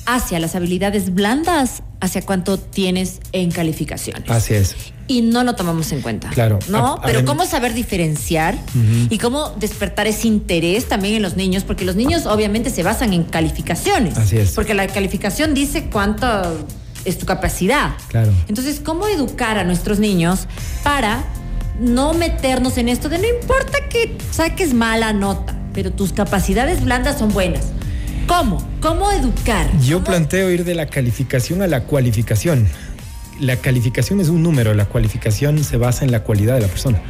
hacia 0.05 0.39
las 0.39 0.55
habilidades 0.55 1.13
blandas, 1.13 1.83
hacia 2.01 2.21
cuánto 2.23 2.57
tienes 2.57 3.19
en 3.31 3.51
calificaciones. 3.51 4.29
así 4.31 4.55
es. 4.55 4.75
Y 5.09 5.23
no 5.23 5.43
lo 5.43 5.55
tomamos 5.55 5.91
en 5.91 6.01
cuenta. 6.01 6.29
Claro. 6.29 6.59
¿No? 6.69 6.93
A- 6.93 7.01
Pero 7.01 7.25
cómo 7.25 7.45
saber 7.45 7.73
diferenciar 7.73 8.55
y 9.09 9.17
cómo 9.17 9.49
despertar 9.59 10.05
ese 10.07 10.27
interés 10.27 10.87
también 10.87 11.15
en 11.15 11.21
los 11.23 11.35
niños, 11.35 11.63
porque 11.63 11.83
los 11.83 11.95
niños 11.95 12.25
obviamente 12.27 12.69
se 12.69 12.83
basan 12.83 13.11
en 13.13 13.23
calificaciones. 13.23 14.17
Así 14.17 14.37
es. 14.37 14.51
Porque 14.51 14.73
la 14.75 14.85
calificación 14.87 15.53
dice 15.55 15.85
cuánto 15.91 16.25
es 17.05 17.17
tu 17.17 17.25
capacidad. 17.25 17.95
Claro. 18.09 18.31
Entonces, 18.47 18.79
¿cómo 18.83 19.07
educar 19.07 19.57
a 19.57 19.63
nuestros 19.63 19.97
niños 19.99 20.47
para 20.83 21.23
no 21.79 22.13
meternos 22.13 22.77
en 22.77 22.87
esto 22.87 23.09
de 23.09 23.17
no 23.17 23.27
importa 23.27 23.79
que 23.89 24.15
saques 24.31 24.73
mala 24.75 25.11
nota, 25.11 25.55
pero 25.73 25.91
tus 25.91 26.13
capacidades 26.13 26.83
blandas 26.83 27.17
son 27.17 27.33
buenas? 27.33 27.65
¿Cómo? 28.27 28.63
¿Cómo 28.79 29.11
educar? 29.11 29.65
Yo 29.81 29.95
¿Cómo- 29.97 30.05
planteo 30.05 30.51
ir 30.51 30.63
de 30.65 30.75
la 30.75 30.85
calificación 30.85 31.63
a 31.63 31.67
la 31.67 31.85
cualificación. 31.85 32.67
La 33.39 33.55
calificación 33.57 34.19
es 34.19 34.29
un 34.29 34.43
número, 34.43 34.73
la 34.73 34.85
cualificación 34.85 35.63
se 35.63 35.77
basa 35.77 36.03
en 36.05 36.11
la 36.11 36.23
cualidad 36.23 36.55
de 36.55 36.61
la 36.61 36.67
persona. 36.67 37.01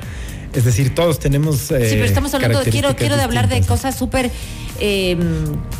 Es 0.54 0.66
decir, 0.66 0.96
todos 0.96 1.20
tenemos. 1.20 1.72
eh, 1.72 1.90
Sí, 1.90 1.96
pero 1.96 2.06
estamos 2.06 2.34
hablando, 2.34 2.64
de, 2.64 2.72
quiero, 2.72 2.96
quiero 2.96 3.16
de 3.18 3.24
hablar 3.24 3.50
de 3.50 3.62
cosas 3.62 3.96
súper 3.96 4.32
eh, 4.80 5.18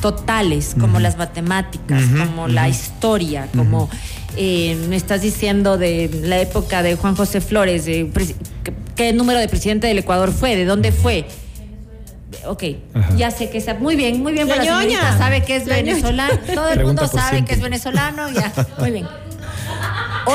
totales, 0.02 0.76
como 0.80 1.00
las 1.00 1.18
matemáticas, 1.18 2.04
como 2.18 2.48
la 2.48 2.70
historia, 2.70 3.48
como 3.56 3.90
eh, 4.38 4.78
me 4.88 4.96
estás 4.96 5.22
diciendo 5.22 5.78
de 5.78 6.10
la 6.24 6.40
época 6.40 6.84
de 6.84 6.96
Juan 6.96 7.16
José 7.16 7.42
Flores, 7.42 7.86
de 7.86 8.12
¿qué, 8.64 8.74
qué 8.96 9.14
número 9.14 9.40
de 9.40 9.48
presidente 9.48 9.88
del 9.88 9.98
Ecuador 10.00 10.32
fue? 10.32 10.56
¿De 10.56 10.66
dónde 10.66 10.92
fue? 10.92 11.26
Ok, 12.46 12.64
Ajá. 12.94 13.16
ya 13.18 13.32
sé 13.32 13.50
que 13.50 13.58
está 13.58 13.74
muy 13.74 13.96
bien, 13.96 14.22
muy 14.22 14.34
bien, 14.34 14.48
La 14.48 14.56
para 14.56 14.66
ñoña. 14.66 14.82
señorita 15.00 15.18
sabe 15.18 15.44
que 15.44 15.56
es 15.56 15.66
venezolano, 15.66 16.34
todo 16.54 16.70
el 16.70 16.76
Pregunta 16.76 17.02
mundo 17.04 17.18
sabe 17.18 17.30
siempre. 17.32 17.46
que 17.48 17.54
es 17.56 17.62
venezolano, 17.62 18.30
ya, 18.32 18.54
muy 18.80 18.92
bien. 18.92 19.08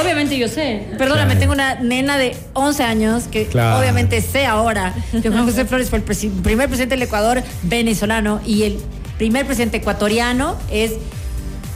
Obviamente 0.00 0.36
yo 0.38 0.48
sé. 0.48 0.82
Perdóname, 0.98 1.34
Claro. 1.34 1.40
tengo 1.40 1.52
una 1.52 1.74
nena 1.76 2.18
de 2.18 2.36
11 2.52 2.82
años 2.82 3.24
que 3.30 3.46
Claro. 3.46 3.78
obviamente 3.78 4.20
sé 4.20 4.46
ahora 4.46 4.94
que 5.22 5.30
Juan 5.30 5.44
José 5.44 5.64
Flores 5.64 5.90
fue 5.90 5.98
el 5.98 6.04
presi- 6.04 6.30
primer 6.42 6.68
presidente 6.68 6.94
del 6.96 7.02
Ecuador 7.02 7.42
venezolano 7.62 8.40
y 8.44 8.64
el 8.64 8.78
primer 9.18 9.46
presidente 9.46 9.76
ecuatoriano 9.78 10.56
es 10.70 10.92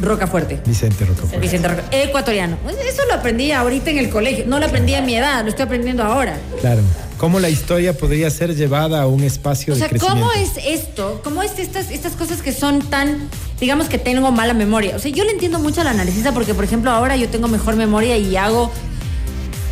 Rocafuerte. 0.00 0.60
Vicente 0.64 1.04
Rocafuerte. 1.04 1.38
Vicente 1.38 1.66
Roca, 1.68 1.82
ecuatoriano. 1.90 2.56
Eso 2.68 3.02
lo 3.08 3.14
aprendí 3.14 3.50
ahorita 3.50 3.90
en 3.90 3.98
el 3.98 4.10
colegio. 4.10 4.44
No 4.46 4.60
lo 4.60 4.66
aprendí 4.66 4.94
a 4.94 5.02
mi 5.02 5.16
edad, 5.16 5.42
lo 5.42 5.48
estoy 5.48 5.64
aprendiendo 5.64 6.04
ahora. 6.04 6.36
Claro. 6.60 6.82
¿Cómo 7.18 7.40
la 7.40 7.50
historia 7.50 7.98
podría 7.98 8.30
ser 8.30 8.54
llevada 8.54 9.02
a 9.02 9.06
un 9.08 9.24
espacio 9.24 9.74
O 9.74 9.76
sea, 9.76 9.88
de 9.88 9.90
crecimiento? 9.90 10.30
¿cómo 10.30 10.32
es 10.40 10.52
esto? 10.64 11.20
¿Cómo 11.24 11.42
es 11.42 11.58
estas, 11.58 11.90
estas 11.90 12.12
cosas 12.12 12.42
que 12.42 12.52
son 12.52 12.78
tan, 12.78 13.28
digamos 13.60 13.88
que 13.88 13.98
tengo 13.98 14.30
mala 14.30 14.54
memoria? 14.54 14.94
O 14.94 15.00
sea, 15.00 15.10
yo 15.10 15.24
le 15.24 15.32
entiendo 15.32 15.58
mucho 15.58 15.80
a 15.80 15.84
la 15.84 15.90
analista 15.90 16.32
porque, 16.32 16.54
por 16.54 16.62
ejemplo, 16.62 16.92
ahora 16.92 17.16
yo 17.16 17.28
tengo 17.28 17.48
mejor 17.48 17.74
memoria 17.74 18.16
y 18.16 18.36
hago, 18.36 18.70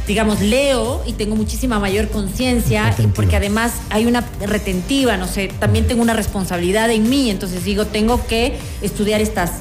digamos, 0.09 0.41
leo 0.41 1.05
y 1.07 1.13
tengo 1.13 1.37
muchísima 1.37 1.79
mayor 1.79 2.09
conciencia 2.09 2.93
porque 3.15 3.37
además 3.37 3.75
hay 3.91 4.07
una 4.07 4.29
retentiva, 4.45 5.17
no 5.17 5.29
sé, 5.29 5.49
también 5.61 5.87
tengo 5.87 6.03
una 6.03 6.15
responsabilidad 6.15 6.91
en 6.91 7.09
mí, 7.09 7.31
entonces 7.31 7.65
digo, 7.65 7.87
tengo 7.87 8.27
que 8.27 8.59
estudiar 8.83 9.21
estas 9.21 9.53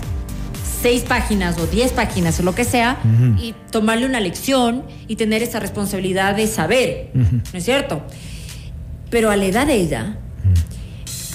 seis 0.85 1.01
páginas 1.01 1.57
o 1.57 1.65
diez 1.65 1.91
páginas 1.93 2.39
o 2.39 2.43
lo 2.43 2.53
que 2.53 2.63
sea 2.63 2.99
y 3.41 3.55
tomarle 3.71 4.05
una 4.05 4.19
lección 4.19 4.83
y 5.07 5.15
tener 5.15 5.41
esa 5.41 5.59
responsabilidad 5.59 6.35
de 6.35 6.45
saber, 6.45 7.09
¿no 7.15 7.41
es 7.57 7.65
cierto? 7.65 8.03
Pero 9.09 9.31
a 9.31 9.35
la 9.35 9.45
edad 9.45 9.65
de 9.65 9.73
ella 9.77 10.19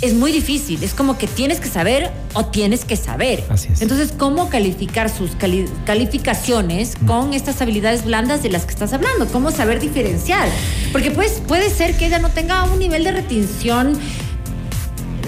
es 0.02 0.14
muy 0.14 0.30
difícil, 0.30 0.80
es 0.84 0.94
como 0.94 1.18
que 1.18 1.26
tienes 1.26 1.58
que 1.58 1.68
saber 1.68 2.12
o 2.34 2.44
tienes 2.46 2.84
que 2.84 2.94
saber. 2.94 3.42
Así 3.48 3.70
es. 3.72 3.82
Entonces, 3.82 4.12
¿cómo 4.16 4.48
calificar 4.50 5.10
sus 5.10 5.32
cali- 5.32 5.68
calificaciones 5.84 6.94
con 7.04 7.34
estas 7.34 7.60
habilidades 7.60 8.04
blandas 8.04 8.44
de 8.44 8.50
las 8.50 8.64
que 8.66 8.70
estás 8.72 8.92
hablando? 8.92 9.26
¿Cómo 9.26 9.50
saber 9.50 9.80
diferenciar? 9.80 10.48
Porque 10.92 11.10
pues 11.10 11.42
puede 11.46 11.70
ser 11.70 11.96
que 11.96 12.06
ella 12.06 12.20
no 12.20 12.28
tenga 12.30 12.62
un 12.64 12.78
nivel 12.78 13.02
de 13.02 13.10
retención 13.10 13.98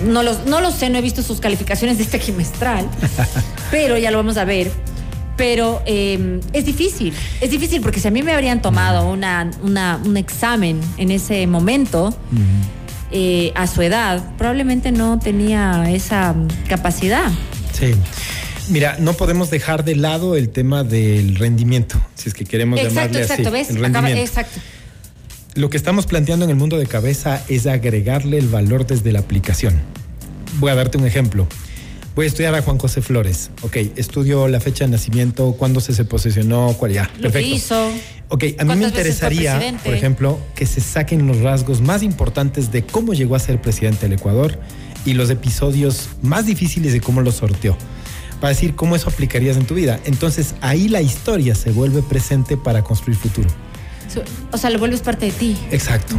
no 0.07 0.25
lo, 0.25 0.33
no 0.47 0.61
lo 0.61 0.73
sé, 0.73 0.91
no 0.91 0.99
he 0.99 1.01
visto 1.01 1.23
sus 1.23 1.39
calificaciones 1.41 1.97
de 1.99 2.03
este 2.05 2.19
trimestral, 2.25 2.89
pero 3.73 3.99
ya 3.99 4.13
lo 4.13 4.19
vamos 4.19 4.37
a 4.37 4.45
ver. 4.45 4.71
Pero 5.37 5.83
eh, 5.87 6.41
es 6.53 6.67
difícil, 6.67 7.13
es 7.41 7.51
difícil 7.51 7.81
porque 7.81 7.99
si 7.99 8.07
a 8.07 8.11
mí 8.13 8.23
me 8.23 8.33
habrían 8.33 8.63
tomado 8.63 9.11
una, 9.11 9.51
una- 9.65 9.99
un 10.05 10.17
examen 10.17 10.79
en 10.99 11.11
ese 11.11 11.47
momento, 11.49 12.15
eh, 13.11 13.51
a 13.55 13.67
su 13.67 13.83
edad, 13.83 14.23
probablemente 14.37 14.93
no 14.93 15.19
tenía 15.19 15.91
esa 15.91 16.35
capacidad. 16.69 17.31
Sí. 17.73 17.95
Mira, 18.69 18.97
no 19.01 19.15
podemos 19.15 19.51
dejar 19.51 19.85
de 19.85 19.97
lado 19.97 20.37
el 20.37 20.51
tema 20.51 20.85
del 20.85 21.35
rendimiento, 21.37 22.01
si 22.15 22.29
es 22.29 22.35
que 22.35 22.45
queremos 22.45 22.79
Exacto, 22.79 22.95
llamarle 23.01 23.23
exacto, 23.23 23.43
así. 23.49 23.53
¿ves? 23.53 23.71
El 23.71 23.77
Acaba- 23.85 24.01
rendimiento. 24.09 24.31
exacto. 24.31 24.61
Lo 25.55 25.69
que 25.69 25.77
estamos 25.77 26.07
planteando 26.07 26.45
en 26.45 26.51
el 26.51 26.57
mundo 26.57 26.79
de 26.79 26.87
cabeza 26.87 27.43
es 27.49 27.67
agregarle 27.67 28.39
el 28.39 28.49
valor 28.49 28.87
desde 28.87 29.13
la 29.13 29.19
aplicación. 29.19 29.75
Voy 30.61 30.71
a 30.71 30.75
darte 30.75 30.97
un 30.99 31.07
ejemplo. 31.07 31.47
Voy 32.15 32.27
a 32.27 32.29
estudiar 32.29 32.55
a 32.55 32.61
Juan 32.61 32.77
José 32.77 33.01
Flores. 33.01 33.51
Ok, 33.63 33.77
estudio 33.97 34.47
la 34.47 34.61
fecha 34.61 34.85
de 34.85 34.91
nacimiento, 34.91 35.55
cuándo 35.59 35.81
se, 35.81 35.95
se 35.95 36.05
posesionó, 36.05 36.77
cuál 36.79 36.93
ya. 36.93 37.05
Lo 37.05 37.09
que 37.09 37.23
Perfecto. 37.23 37.55
hizo. 37.55 37.91
Ok, 38.29 38.45
a 38.59 38.65
mí 38.65 38.75
me 38.75 38.81
¿Cuántas 38.81 38.93
veces 38.93 39.19
fue 39.19 39.33
interesaría, 39.35 39.79
por 39.83 39.95
ejemplo, 39.95 40.39
que 40.55 40.67
se 40.67 40.83
saquen 40.83 41.27
los 41.27 41.41
rasgos 41.41 41.81
más 41.81 42.03
importantes 42.03 42.71
de 42.71 42.83
cómo 42.83 43.15
llegó 43.15 43.35
a 43.35 43.39
ser 43.39 43.61
presidente 43.63 44.03
del 44.03 44.19
Ecuador 44.19 44.59
y 45.07 45.15
los 45.15 45.31
episodios 45.31 46.11
más 46.21 46.45
difíciles 46.47 46.93
de 46.93 47.01
cómo 47.01 47.23
lo 47.23 47.33
sorteó. 47.33 47.77
Para 48.41 48.51
decir 48.51 48.75
cómo 48.75 48.95
eso 48.95 49.09
aplicarías 49.09 49.57
en 49.57 49.65
tu 49.65 49.75
vida. 49.75 49.99
Entonces 50.05 50.55
ahí 50.61 50.89
la 50.89 51.01
historia 51.01 51.55
se 51.55 51.71
vuelve 51.71 52.03
presente 52.03 52.57
para 52.59 52.83
construir 52.83 53.17
futuro. 53.17 53.49
O 54.51 54.59
sea, 54.59 54.69
lo 54.69 54.79
vuelves 54.79 55.01
parte 55.01 55.27
de 55.27 55.33
ti. 55.33 55.57
Exacto. 55.71 56.17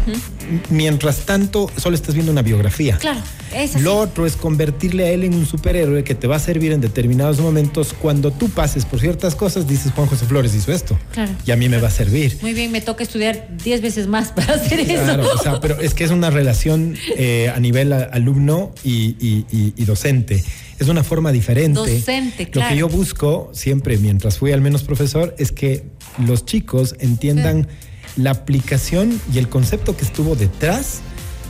Mientras 0.70 1.26
tanto, 1.26 1.70
solo 1.78 1.96
estás 1.96 2.14
viendo 2.16 2.32
una 2.32 2.42
biografía. 2.42 2.98
Claro, 2.98 3.20
es 3.56 3.76
así. 3.76 3.84
Lo 3.84 3.98
otro 3.98 4.26
es 4.26 4.36
convertirle 4.36 5.06
a 5.06 5.12
él 5.12 5.24
en 5.24 5.34
un 5.34 5.46
superhéroe 5.46 6.04
que 6.04 6.16
te 6.16 6.28
va 6.28 6.36
a 6.38 6.40
servir 6.40 6.72
en 6.72 6.82
determinados 6.82 7.40
momentos. 7.40 7.94
Cuando 8.00 8.32
tú 8.32 8.50
pases 8.50 8.86
por 8.86 9.00
ciertas 9.00 9.36
cosas, 9.36 9.68
dices 9.68 9.92
Juan 9.94 10.08
José 10.08 10.26
Flores 10.26 10.54
hizo 10.56 10.72
esto. 10.72 10.98
Claro. 11.12 11.32
Y 11.46 11.52
a 11.52 11.56
mí 11.56 11.70
me 11.70 11.78
va 11.80 11.88
a 11.88 11.92
servir. 11.92 12.38
Muy 12.42 12.54
bien, 12.54 12.72
me 12.72 12.82
toca 12.82 13.04
estudiar 13.04 13.48
10 13.64 13.82
veces 13.82 14.08
más 14.08 14.32
para 14.32 14.54
hacer 14.56 14.80
eso. 14.80 15.04
Claro, 15.04 15.28
o 15.34 15.38
sea, 15.38 15.60
pero 15.60 15.80
es 15.80 15.94
que 15.94 16.04
es 16.04 16.12
una 16.12 16.30
relación 16.30 16.96
eh, 17.18 17.52
a 17.56 17.60
nivel 17.60 17.94
alumno 17.94 18.74
y, 18.84 19.16
y- 19.20 19.46
y- 19.52 19.74
y 19.78 19.86
docente. 19.86 20.44
Es 20.80 20.88
una 20.90 21.04
forma 21.04 21.32
diferente. 21.32 21.80
Docente, 21.80 22.46
Lo 22.46 22.52
claro. 22.52 22.70
que 22.70 22.78
yo 22.78 22.90
busco 22.90 23.50
siempre, 23.54 23.98
mientras 23.98 24.38
fui 24.38 24.52
al 24.52 24.60
menos 24.62 24.84
profesor, 24.84 25.34
es 25.38 25.52
que 25.52 25.84
los 26.26 26.46
chicos 26.46 26.96
entiendan 27.00 27.68
la 28.16 28.32
aplicación 28.32 29.20
y 29.34 29.38
el 29.38 29.50
concepto 29.50 29.96
que 29.96 30.06
estuvo 30.06 30.36
detrás 30.36 31.02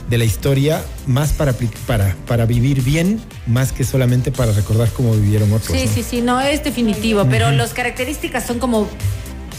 de 0.08 0.18
la 0.18 0.24
historia 0.24 0.84
más 1.06 1.32
para, 1.32 1.54
para, 1.86 2.14
para 2.26 2.46
vivir 2.46 2.82
bien, 2.82 3.20
más 3.46 3.72
que 3.72 3.84
solamente 3.84 4.30
para 4.30 4.52
recordar 4.52 4.88
cómo 4.90 5.14
vivieron 5.14 5.52
otros. 5.52 5.76
Sí, 5.76 5.86
¿no? 5.86 5.92
sí, 5.92 6.02
sí, 6.02 6.20
no 6.20 6.40
es 6.40 6.62
definitivo, 6.62 7.26
pero 7.30 7.50
las 7.50 7.72
características 7.72 8.46
son 8.46 8.58
como 8.58 8.88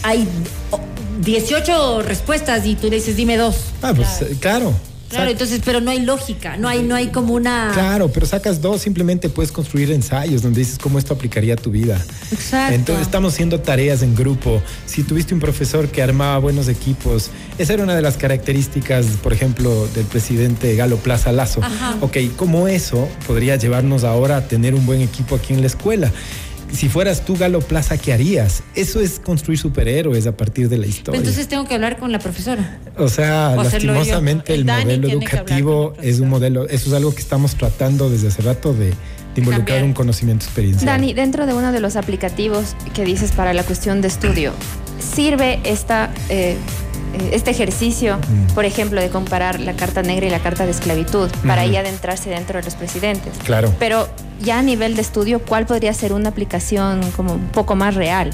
hay 0.02 0.28
oh, 0.70 0.80
18 1.20 2.02
respuestas 2.02 2.64
y 2.66 2.76
tú 2.76 2.90
dices 2.90 3.16
dime 3.16 3.36
dos. 3.36 3.56
Ah, 3.82 3.92
pues 3.94 4.22
eh, 4.22 4.36
claro. 4.40 4.72
Claro, 5.08 5.30
entonces, 5.30 5.60
pero 5.64 5.80
no 5.80 5.90
hay 5.90 6.00
lógica, 6.00 6.56
no 6.56 6.68
hay, 6.68 6.82
no 6.82 6.94
hay 6.94 7.08
como 7.08 7.34
una. 7.34 7.70
Claro, 7.72 8.10
pero 8.12 8.26
sacas 8.26 8.60
dos, 8.60 8.82
simplemente 8.82 9.28
puedes 9.28 9.52
construir 9.52 9.92
ensayos 9.92 10.42
donde 10.42 10.60
dices 10.60 10.78
cómo 10.78 10.98
esto 10.98 11.14
aplicaría 11.14 11.54
a 11.54 11.56
tu 11.56 11.70
vida. 11.70 12.04
Exacto. 12.32 12.74
Entonces 12.74 13.06
estamos 13.06 13.34
haciendo 13.34 13.60
tareas 13.60 14.02
en 14.02 14.14
grupo. 14.14 14.60
Si 14.86 15.04
tuviste 15.04 15.34
un 15.34 15.40
profesor 15.40 15.88
que 15.88 16.02
armaba 16.02 16.38
buenos 16.38 16.68
equipos, 16.68 17.30
esa 17.58 17.74
era 17.74 17.84
una 17.84 17.94
de 17.94 18.02
las 18.02 18.16
características, 18.16 19.06
por 19.22 19.32
ejemplo, 19.32 19.86
del 19.94 20.06
presidente 20.06 20.74
Galo 20.74 20.96
Plaza 20.96 21.32
Lazo. 21.32 21.60
Ajá. 21.62 21.96
Ok, 22.00 22.16
¿cómo 22.36 22.68
eso 22.68 23.08
podría 23.26 23.56
llevarnos 23.56 24.04
ahora 24.04 24.38
a 24.38 24.48
tener 24.48 24.74
un 24.74 24.86
buen 24.86 25.00
equipo 25.00 25.36
aquí 25.36 25.52
en 25.52 25.60
la 25.60 25.68
escuela? 25.68 26.10
Si 26.72 26.88
fueras 26.88 27.24
tú, 27.24 27.36
Galo 27.36 27.60
Plaza, 27.60 27.96
¿qué 27.96 28.12
harías? 28.12 28.62
Eso 28.74 29.00
es 29.00 29.18
construir 29.18 29.58
superhéroes 29.58 30.26
a 30.26 30.36
partir 30.36 30.68
de 30.68 30.78
la 30.78 30.86
historia. 30.86 31.18
Entonces 31.18 31.48
tengo 31.48 31.64
que 31.64 31.74
hablar 31.74 31.96
con 31.98 32.12
la 32.12 32.18
profesora. 32.18 32.78
O 32.98 33.08
sea, 33.08 33.54
O 33.56 33.62
lastimosamente 33.62 34.54
El 34.54 34.64
modelo 34.64 35.08
educativo 35.08 35.94
es 36.02 36.20
un 36.20 36.28
modelo, 36.28 36.68
eso 36.68 36.88
es 36.88 36.94
algo 36.94 37.14
que 37.14 37.20
estamos 37.20 37.54
tratando 37.56 38.10
desde 38.10 38.28
hace 38.28 38.42
rato 38.42 38.74
de, 38.74 38.86
de 38.86 38.94
involucrar 39.36 39.66
Cambiar. 39.66 39.84
un 39.84 39.92
conocimiento 39.92 40.44
experiencial. 40.44 40.86
Dani, 40.86 41.14
dentro 41.14 41.46
de 41.46 41.54
uno 41.54 41.72
de 41.72 41.80
los 41.80 41.96
aplicativos 41.96 42.74
que 42.94 43.04
dices 43.04 43.32
para 43.32 43.54
la 43.54 43.62
cuestión 43.62 44.00
de 44.00 44.08
estudio, 44.08 44.52
¿sirve 44.98 45.60
esta, 45.64 46.10
eh, 46.28 46.56
este 47.32 47.50
ejercicio, 47.50 48.16
Mm. 48.18 48.54
por 48.54 48.64
ejemplo, 48.64 49.00
de 49.00 49.08
comparar 49.08 49.60
la 49.60 49.74
carta 49.74 50.02
negra 50.02 50.26
y 50.26 50.30
la 50.30 50.40
carta 50.40 50.64
de 50.64 50.70
esclavitud 50.72 51.30
para 51.46 51.62
ahí 51.62 51.76
adentrarse 51.76 52.30
dentro 52.30 52.58
de 52.58 52.64
los 52.64 52.74
presidentes? 52.74 53.32
Claro. 53.44 53.72
Pero 53.78 54.08
ya 54.40 54.58
a 54.58 54.62
nivel 54.62 54.96
de 54.96 55.02
estudio, 55.02 55.40
¿cuál 55.40 55.66
podría 55.66 55.92
ser 55.94 56.12
una 56.12 56.28
aplicación 56.30 57.00
como 57.16 57.34
un 57.34 57.48
poco 57.48 57.74
más 57.76 57.94
real? 57.94 58.30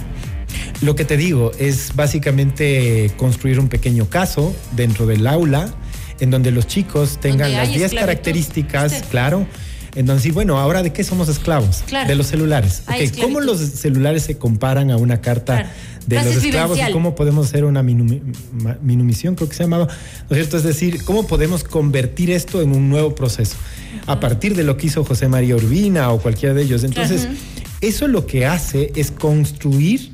Lo 0.81 0.97
que 0.97 1.05
te 1.05 1.17
digo 1.17 1.53
es 1.59 1.95
básicamente 1.95 3.13
construir 3.17 3.61
un 3.61 3.69
pequeño 3.69 4.09
caso 4.09 4.55
dentro 4.73 5.07
del 5.07 5.27
aula 5.27 5.69
en 6.21 6.31
donde 6.31 6.51
los 6.51 6.67
chicos 6.67 7.19
tengan 7.21 7.53
las 7.53 7.69
10 7.69 7.83
esclavitud, 7.83 8.01
características, 8.01 8.93
¿viste? 8.93 9.09
claro. 9.09 9.47
En 9.95 10.07
donde 10.07 10.23
sí, 10.23 10.31
bueno, 10.31 10.59
ahora 10.59 10.83
de 10.83 10.93
qué 10.93 11.05
somos 11.05 11.29
esclavos? 11.29 11.83
Claro. 11.87 12.09
De 12.09 12.15
los 12.15 12.27
celulares. 12.27 12.83
¿Cómo 13.21 13.41
los 13.41 13.59
celulares 13.59 14.23
se 14.23 14.39
comparan 14.39 14.91
a 14.91 14.97
una 14.97 15.21
carta 15.21 15.55
Claro. 15.57 15.69
de 16.07 16.17
Clases 16.17 16.35
los 16.37 16.45
esclavos 16.45 16.69
vivencial. 16.77 16.91
y 16.91 16.93
cómo 16.95 17.15
podemos 17.15 17.47
hacer 17.47 17.65
una 17.65 17.83
minumi- 17.83 18.23
minumisión, 18.81 19.35
creo 19.35 19.49
que 19.51 19.55
se 19.55 19.65
llamaba? 19.65 19.87
¿No 19.87 20.37
es 20.37 20.43
cierto? 20.43 20.57
Es 20.57 20.63
decir, 20.63 21.05
¿cómo 21.05 21.27
podemos 21.27 21.63
convertir 21.63 22.31
esto 22.31 22.63
en 22.63 22.71
un 22.75 22.89
nuevo 22.89 23.15
proceso? 23.15 23.57
A 24.07 24.19
partir 24.19 24.57
de 24.57 24.65
lo 24.65 24.77
que 24.79 24.87
hizo 24.87 25.05
José 25.05 25.29
María 25.29 25.57
Urbina 25.57 26.11
o 26.11 26.21
cualquiera 26.21 26.55
de 26.55 26.63
ellos. 26.63 26.85
Entonces, 26.85 27.29
eso 27.83 28.09
lo 28.09 28.27
que 28.27 28.47
hace 28.47 28.93
es 28.97 29.11
construir 29.11 30.11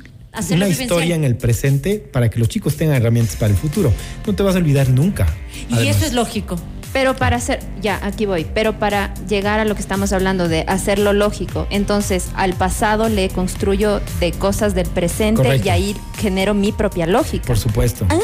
una 0.51 0.67
historia 0.67 1.15
en 1.15 1.23
el 1.23 1.37
presente 1.37 1.99
para 1.99 2.29
que 2.29 2.37
los 2.39 2.49
chicos 2.49 2.75
tengan 2.75 2.97
herramientas 2.97 3.35
para 3.37 3.51
el 3.53 3.57
futuro. 3.57 3.91
No 4.27 4.35
te 4.35 4.43
vas 4.43 4.55
a 4.55 4.57
olvidar 4.59 4.89
nunca. 4.89 5.25
Y 5.69 5.73
además. 5.73 5.95
eso 5.97 6.05
es 6.05 6.13
lógico. 6.13 6.59
Pero 6.91 7.15
para 7.15 7.37
hacer, 7.37 7.59
ya, 7.81 7.99
aquí 8.03 8.25
voy, 8.25 8.47
pero 8.51 8.79
para 8.79 9.13
llegar 9.27 9.59
a 9.59 9.65
lo 9.65 9.75
que 9.75 9.81
estamos 9.81 10.11
hablando 10.11 10.47
de 10.47 10.61
hacerlo 10.67 11.13
lógico, 11.13 11.67
entonces 11.69 12.29
al 12.35 12.53
pasado 12.53 13.09
le 13.09 13.29
construyo 13.29 14.01
de 14.19 14.31
cosas 14.31 14.73
del 14.73 14.87
presente 14.87 15.43
Correcto. 15.43 15.67
y 15.67 15.69
ahí 15.69 15.95
genero 16.17 16.55
mi 16.55 16.71
propia 16.71 17.05
lógica. 17.05 17.45
Por 17.45 17.59
supuesto. 17.59 18.07
Ah, 18.09 18.17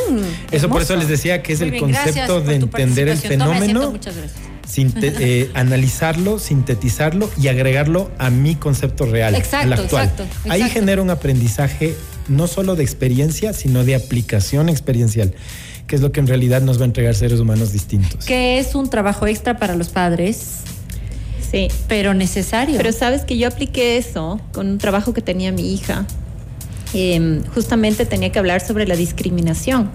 Eso 0.51 0.67
por 0.67 0.81
eso 0.81 0.95
les 0.95 1.07
decía 1.07 1.43
que 1.43 1.53
es 1.53 1.60
Muy 1.60 1.65
el 1.67 1.72
bien, 1.74 1.93
concepto 1.93 2.41
de 2.41 2.55
entender 2.55 3.07
el 3.07 3.17
fenómeno, 3.19 3.91
muchas 3.91 4.15
gracias. 4.17 4.39
sinte- 4.67 5.13
eh, 5.19 5.51
analizarlo, 5.53 6.39
sintetizarlo 6.39 7.29
y 7.39 7.50
agregarlo 7.50 8.10
a 8.17 8.31
mi 8.31 8.55
concepto 8.55 9.05
real, 9.05 9.36
Exacto, 9.36 9.67
al 9.67 9.74
actual. 9.74 10.05
exacto, 10.07 10.25
Ahí 10.50 10.63
genera 10.72 11.03
un 11.03 11.12
aprendizaje 11.12 11.95
no 12.27 12.48
solo 12.48 12.75
de 12.75 12.81
experiencia, 12.84 13.53
sino 13.53 13.84
de 13.84 13.93
aplicación 13.93 14.69
experiencial, 14.69 15.36
que 15.88 15.96
es 15.96 16.01
lo 16.01 16.12
que 16.12 16.20
en 16.20 16.27
realidad 16.27 16.62
nos 16.62 16.77
va 16.80 16.84
a 16.84 16.86
entregar 16.86 17.13
seres 17.15 17.39
humanos 17.39 17.72
distintos. 17.72 18.25
Que 18.25 18.58
es 18.60 18.74
un 18.75 18.89
trabajo 18.89 19.27
extra 19.27 19.58
para 19.58 19.75
los 19.75 19.89
padres, 19.89 20.62
Sí. 21.51 21.68
pero 21.88 22.13
necesario. 22.13 22.77
Pero 22.77 22.92
sabes 22.92 23.22
que 23.24 23.38
yo 23.38 23.48
apliqué 23.48 23.98
eso 23.98 24.39
con 24.51 24.68
un 24.68 24.77
trabajo 24.77 25.13
que 25.13 25.22
tenía 25.22 25.51
mi 25.51 25.74
hija. 25.74 26.06
Eh, 26.94 27.42
justamente 27.54 28.06
tenía 28.06 28.32
que 28.32 28.39
hablar 28.39 28.65
sobre 28.65 28.88
la 28.88 28.96
discriminación. 28.96 29.89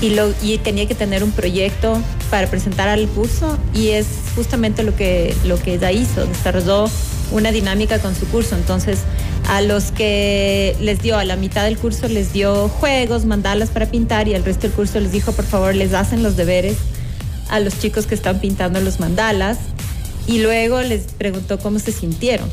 Y, 0.00 0.10
lo, 0.10 0.32
y 0.42 0.58
tenía 0.58 0.86
que 0.86 0.94
tener 0.94 1.24
un 1.24 1.32
proyecto 1.32 2.00
para 2.30 2.46
presentar 2.46 2.88
al 2.88 3.08
curso 3.08 3.58
y 3.74 3.88
es 3.88 4.06
justamente 4.36 4.84
lo 4.84 4.94
que, 4.94 5.34
lo 5.44 5.58
que 5.60 5.74
ella 5.74 5.90
hizo, 5.90 6.24
desarrolló 6.24 6.88
una 7.32 7.50
dinámica 7.50 7.98
con 7.98 8.14
su 8.14 8.26
curso. 8.26 8.54
Entonces, 8.54 9.00
a 9.48 9.62
los 9.62 9.90
que 9.92 10.76
les 10.80 11.00
dio, 11.00 11.16
a 11.16 11.24
la 11.24 11.36
mitad 11.36 11.64
del 11.64 11.78
curso 11.78 12.06
les 12.06 12.32
dio 12.32 12.68
juegos, 12.68 13.24
mandalas 13.24 13.70
para 13.70 13.86
pintar 13.86 14.28
y 14.28 14.34
al 14.34 14.44
resto 14.44 14.62
del 14.62 14.72
curso 14.72 15.00
les 15.00 15.10
dijo, 15.10 15.32
por 15.32 15.46
favor, 15.46 15.74
les 15.74 15.94
hacen 15.94 16.22
los 16.22 16.36
deberes 16.36 16.76
a 17.48 17.58
los 17.58 17.78
chicos 17.78 18.06
que 18.06 18.14
están 18.14 18.40
pintando 18.40 18.78
los 18.80 19.00
mandalas 19.00 19.58
y 20.26 20.40
luego 20.40 20.82
les 20.82 21.04
preguntó 21.14 21.58
cómo 21.58 21.78
se 21.78 21.92
sintieron. 21.92 22.48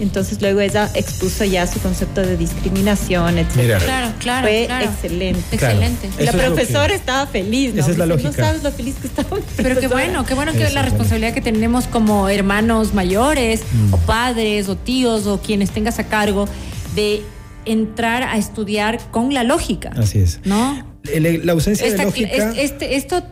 Entonces 0.00 0.40
luego 0.42 0.60
ella 0.60 0.90
expuso 0.94 1.44
ya 1.44 1.66
su 1.66 1.78
concepto 1.80 2.20
de 2.22 2.36
discriminación, 2.36 3.38
etc. 3.38 3.50
Mira. 3.56 3.78
Claro, 3.78 4.12
claro. 4.18 4.46
Fue 4.48 4.64
claro. 4.66 4.84
excelente. 4.86 5.56
Claro. 5.56 5.74
Excelente. 5.78 6.06
Eso 6.08 6.16
la 6.18 6.30
es 6.30 6.34
lo 6.48 6.54
profesora 6.54 6.88
que- 6.88 6.94
estaba 6.94 7.26
feliz, 7.26 7.74
¿no? 7.74 7.80
Esa 7.80 7.90
es 7.92 7.98
la 7.98 8.06
lógica. 8.06 8.28
No 8.30 8.34
sabes 8.34 8.62
lo 8.62 8.72
feliz 8.72 8.96
que 9.00 9.06
estaba. 9.06 9.28
Pero 9.30 9.40
qué 9.56 9.62
profesora". 9.62 9.88
bueno, 9.94 10.26
qué 10.26 10.34
bueno 10.34 10.52
que 10.52 10.64
Eso, 10.64 10.74
la 10.74 10.82
responsabilidad 10.82 11.32
que 11.34 11.40
tenemos 11.40 11.86
como 11.86 12.28
hermanos 12.28 12.92
mayores 12.94 13.60
Mm. 13.72 13.94
o 13.94 13.98
padres 13.98 14.68
o 14.68 14.76
tíos 14.76 15.26
o 15.26 15.40
quienes 15.40 15.70
tengas 15.70 15.98
a 16.00 16.04
cargo 16.08 16.48
de 16.96 17.22
entrar 17.64 18.22
a 18.24 18.36
estudiar 18.36 18.98
con 19.10 19.32
la 19.32 19.42
lógica. 19.44 19.90
Así 19.96 20.18
es. 20.18 20.40
¿No? 20.44 20.84
El- 21.04 21.46
la 21.46 21.52
ausencia 21.52 21.86
Esta- 21.86 21.98
de 21.98 22.04
lógica. 22.06 22.28
es- 22.52 22.58
este, 22.58 22.96
esto 22.96 23.22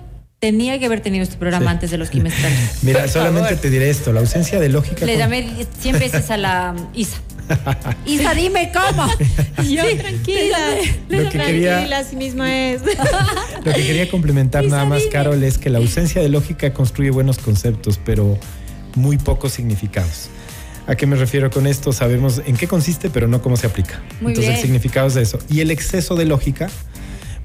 tenía 0.42 0.76
que 0.80 0.86
haber 0.86 1.00
tenido 1.00 1.22
este 1.22 1.36
programa 1.36 1.66
Sí. 1.66 1.70
antes 1.70 1.90
de 1.92 1.98
los 1.98 2.10
trimestrales. 2.10 2.58
Mira, 2.82 3.02
Por 3.02 3.08
solamente 3.10 3.48
favor. 3.50 3.60
te 3.62 3.70
diré 3.70 3.90
esto, 3.90 4.12
la 4.12 4.18
ausencia 4.20 4.58
de 4.58 4.68
lógica. 4.68 5.06
Le 5.06 5.12
con- 5.12 5.20
llamé 5.20 5.48
100 5.80 5.98
veces 6.00 6.30
a 6.32 6.36
la 6.36 6.74
Isa. 6.94 7.18
Isa, 8.06 8.34
dime 8.34 8.72
cómo. 8.72 9.06
Yo 9.70 9.84
Sí, 9.88 9.96
tranquila, 9.98 10.58
Lo 11.08 11.18
que 11.30 11.38
quería- 11.38 11.70
tranquila, 11.74 11.98
así 11.98 12.16
mismo 12.16 12.42
es. 12.44 12.82
Lo 13.64 13.72
que 13.72 13.86
quería 13.86 14.10
complementar 14.10 14.64
Isa, 14.64 14.74
nada 14.74 14.84
más, 14.88 14.98
dime. 14.98 15.12
Carol, 15.12 15.42
es 15.44 15.58
que 15.58 15.70
la 15.70 15.78
ausencia 15.78 16.20
de 16.20 16.28
lógica 16.28 16.74
construye 16.74 17.10
buenos 17.12 17.38
conceptos, 17.38 18.00
pero 18.04 18.36
muy 18.96 19.18
pocos 19.18 19.52
significados. 19.52 20.28
¿A 20.88 20.96
qué 20.96 21.06
me 21.06 21.14
refiero 21.14 21.50
con 21.52 21.68
esto? 21.68 21.92
Sabemos 21.92 22.42
en 22.44 22.56
qué 22.56 22.66
consiste, 22.66 23.10
pero 23.10 23.28
no 23.28 23.40
cómo 23.42 23.56
se 23.56 23.68
aplica. 23.68 24.00
Muy 24.20 24.32
Entonces 24.32 24.46
bien. 24.48 24.56
el 24.56 24.60
significado 24.62 25.06
es 25.06 25.14
eso. 25.14 25.38
Y 25.48 25.60
el 25.60 25.70
exceso 25.70 26.16
de 26.16 26.24
lógica 26.24 26.68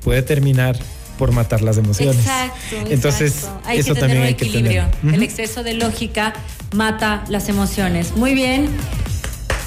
puede 0.03 0.23
terminar 0.23 0.75
por 1.17 1.32
matar 1.32 1.62
las 1.62 1.77
emociones. 1.77 2.17
Exacto. 2.17 2.75
Entonces, 2.89 3.36
exacto. 3.36 3.62
hay 3.65 3.80
eso 3.80 3.93
que 3.93 3.99
tener 3.99 3.99
también 4.01 4.21
un 4.21 4.27
hay 4.27 4.34
que 4.36 4.45
equilibrio. 4.45 4.86
tener. 5.01 5.15
El 5.15 5.23
exceso 5.23 5.63
de 5.63 5.73
lógica 5.73 6.34
mata 6.73 7.23
las 7.30 7.49
emociones. 7.49 8.13
Muy 8.15 8.34
bien. 8.34 8.69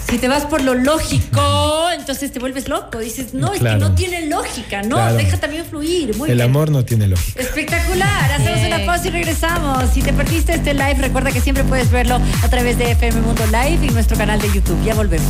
Si 0.08 0.18
te 0.18 0.26
vas 0.26 0.44
por 0.44 0.60
lo 0.62 0.74
lógico, 0.74 1.88
entonces 1.96 2.32
te 2.32 2.40
vuelves 2.40 2.68
loco. 2.68 2.98
Dices, 2.98 3.32
no, 3.32 3.52
es 3.52 3.60
que 3.62 3.76
no 3.76 3.94
tiene 3.94 4.26
lógica. 4.26 4.82
No, 4.82 4.96
Claro. 4.96 5.14
deja 5.14 5.36
también 5.36 5.64
fluir. 5.64 6.16
Muy 6.16 6.28
el 6.30 6.36
bien. 6.36 6.48
amor 6.50 6.68
no 6.72 6.84
tiene 6.84 7.06
lógica. 7.06 7.40
Espectacular. 7.40 8.32
Hacemos 8.32 8.60
una 8.66 8.84
pausa 8.86 9.06
y 9.06 9.10
regresamos. 9.10 9.88
Si 9.94 10.02
te 10.02 10.12
perdiste 10.12 10.54
este 10.54 10.74
live, 10.74 10.94
recuerda 10.94 11.30
que 11.30 11.40
siempre 11.40 11.62
puedes 11.62 11.92
verlo 11.92 12.20
a 12.42 12.48
través 12.48 12.76
de 12.76 12.90
FM 12.90 13.20
Mundo 13.20 13.44
Live 13.46 13.86
y 13.86 13.90
nuestro 13.90 14.16
canal 14.16 14.40
de 14.40 14.48
YouTube. 14.52 14.82
Ya 14.84 14.94
volvemos. 14.94 15.28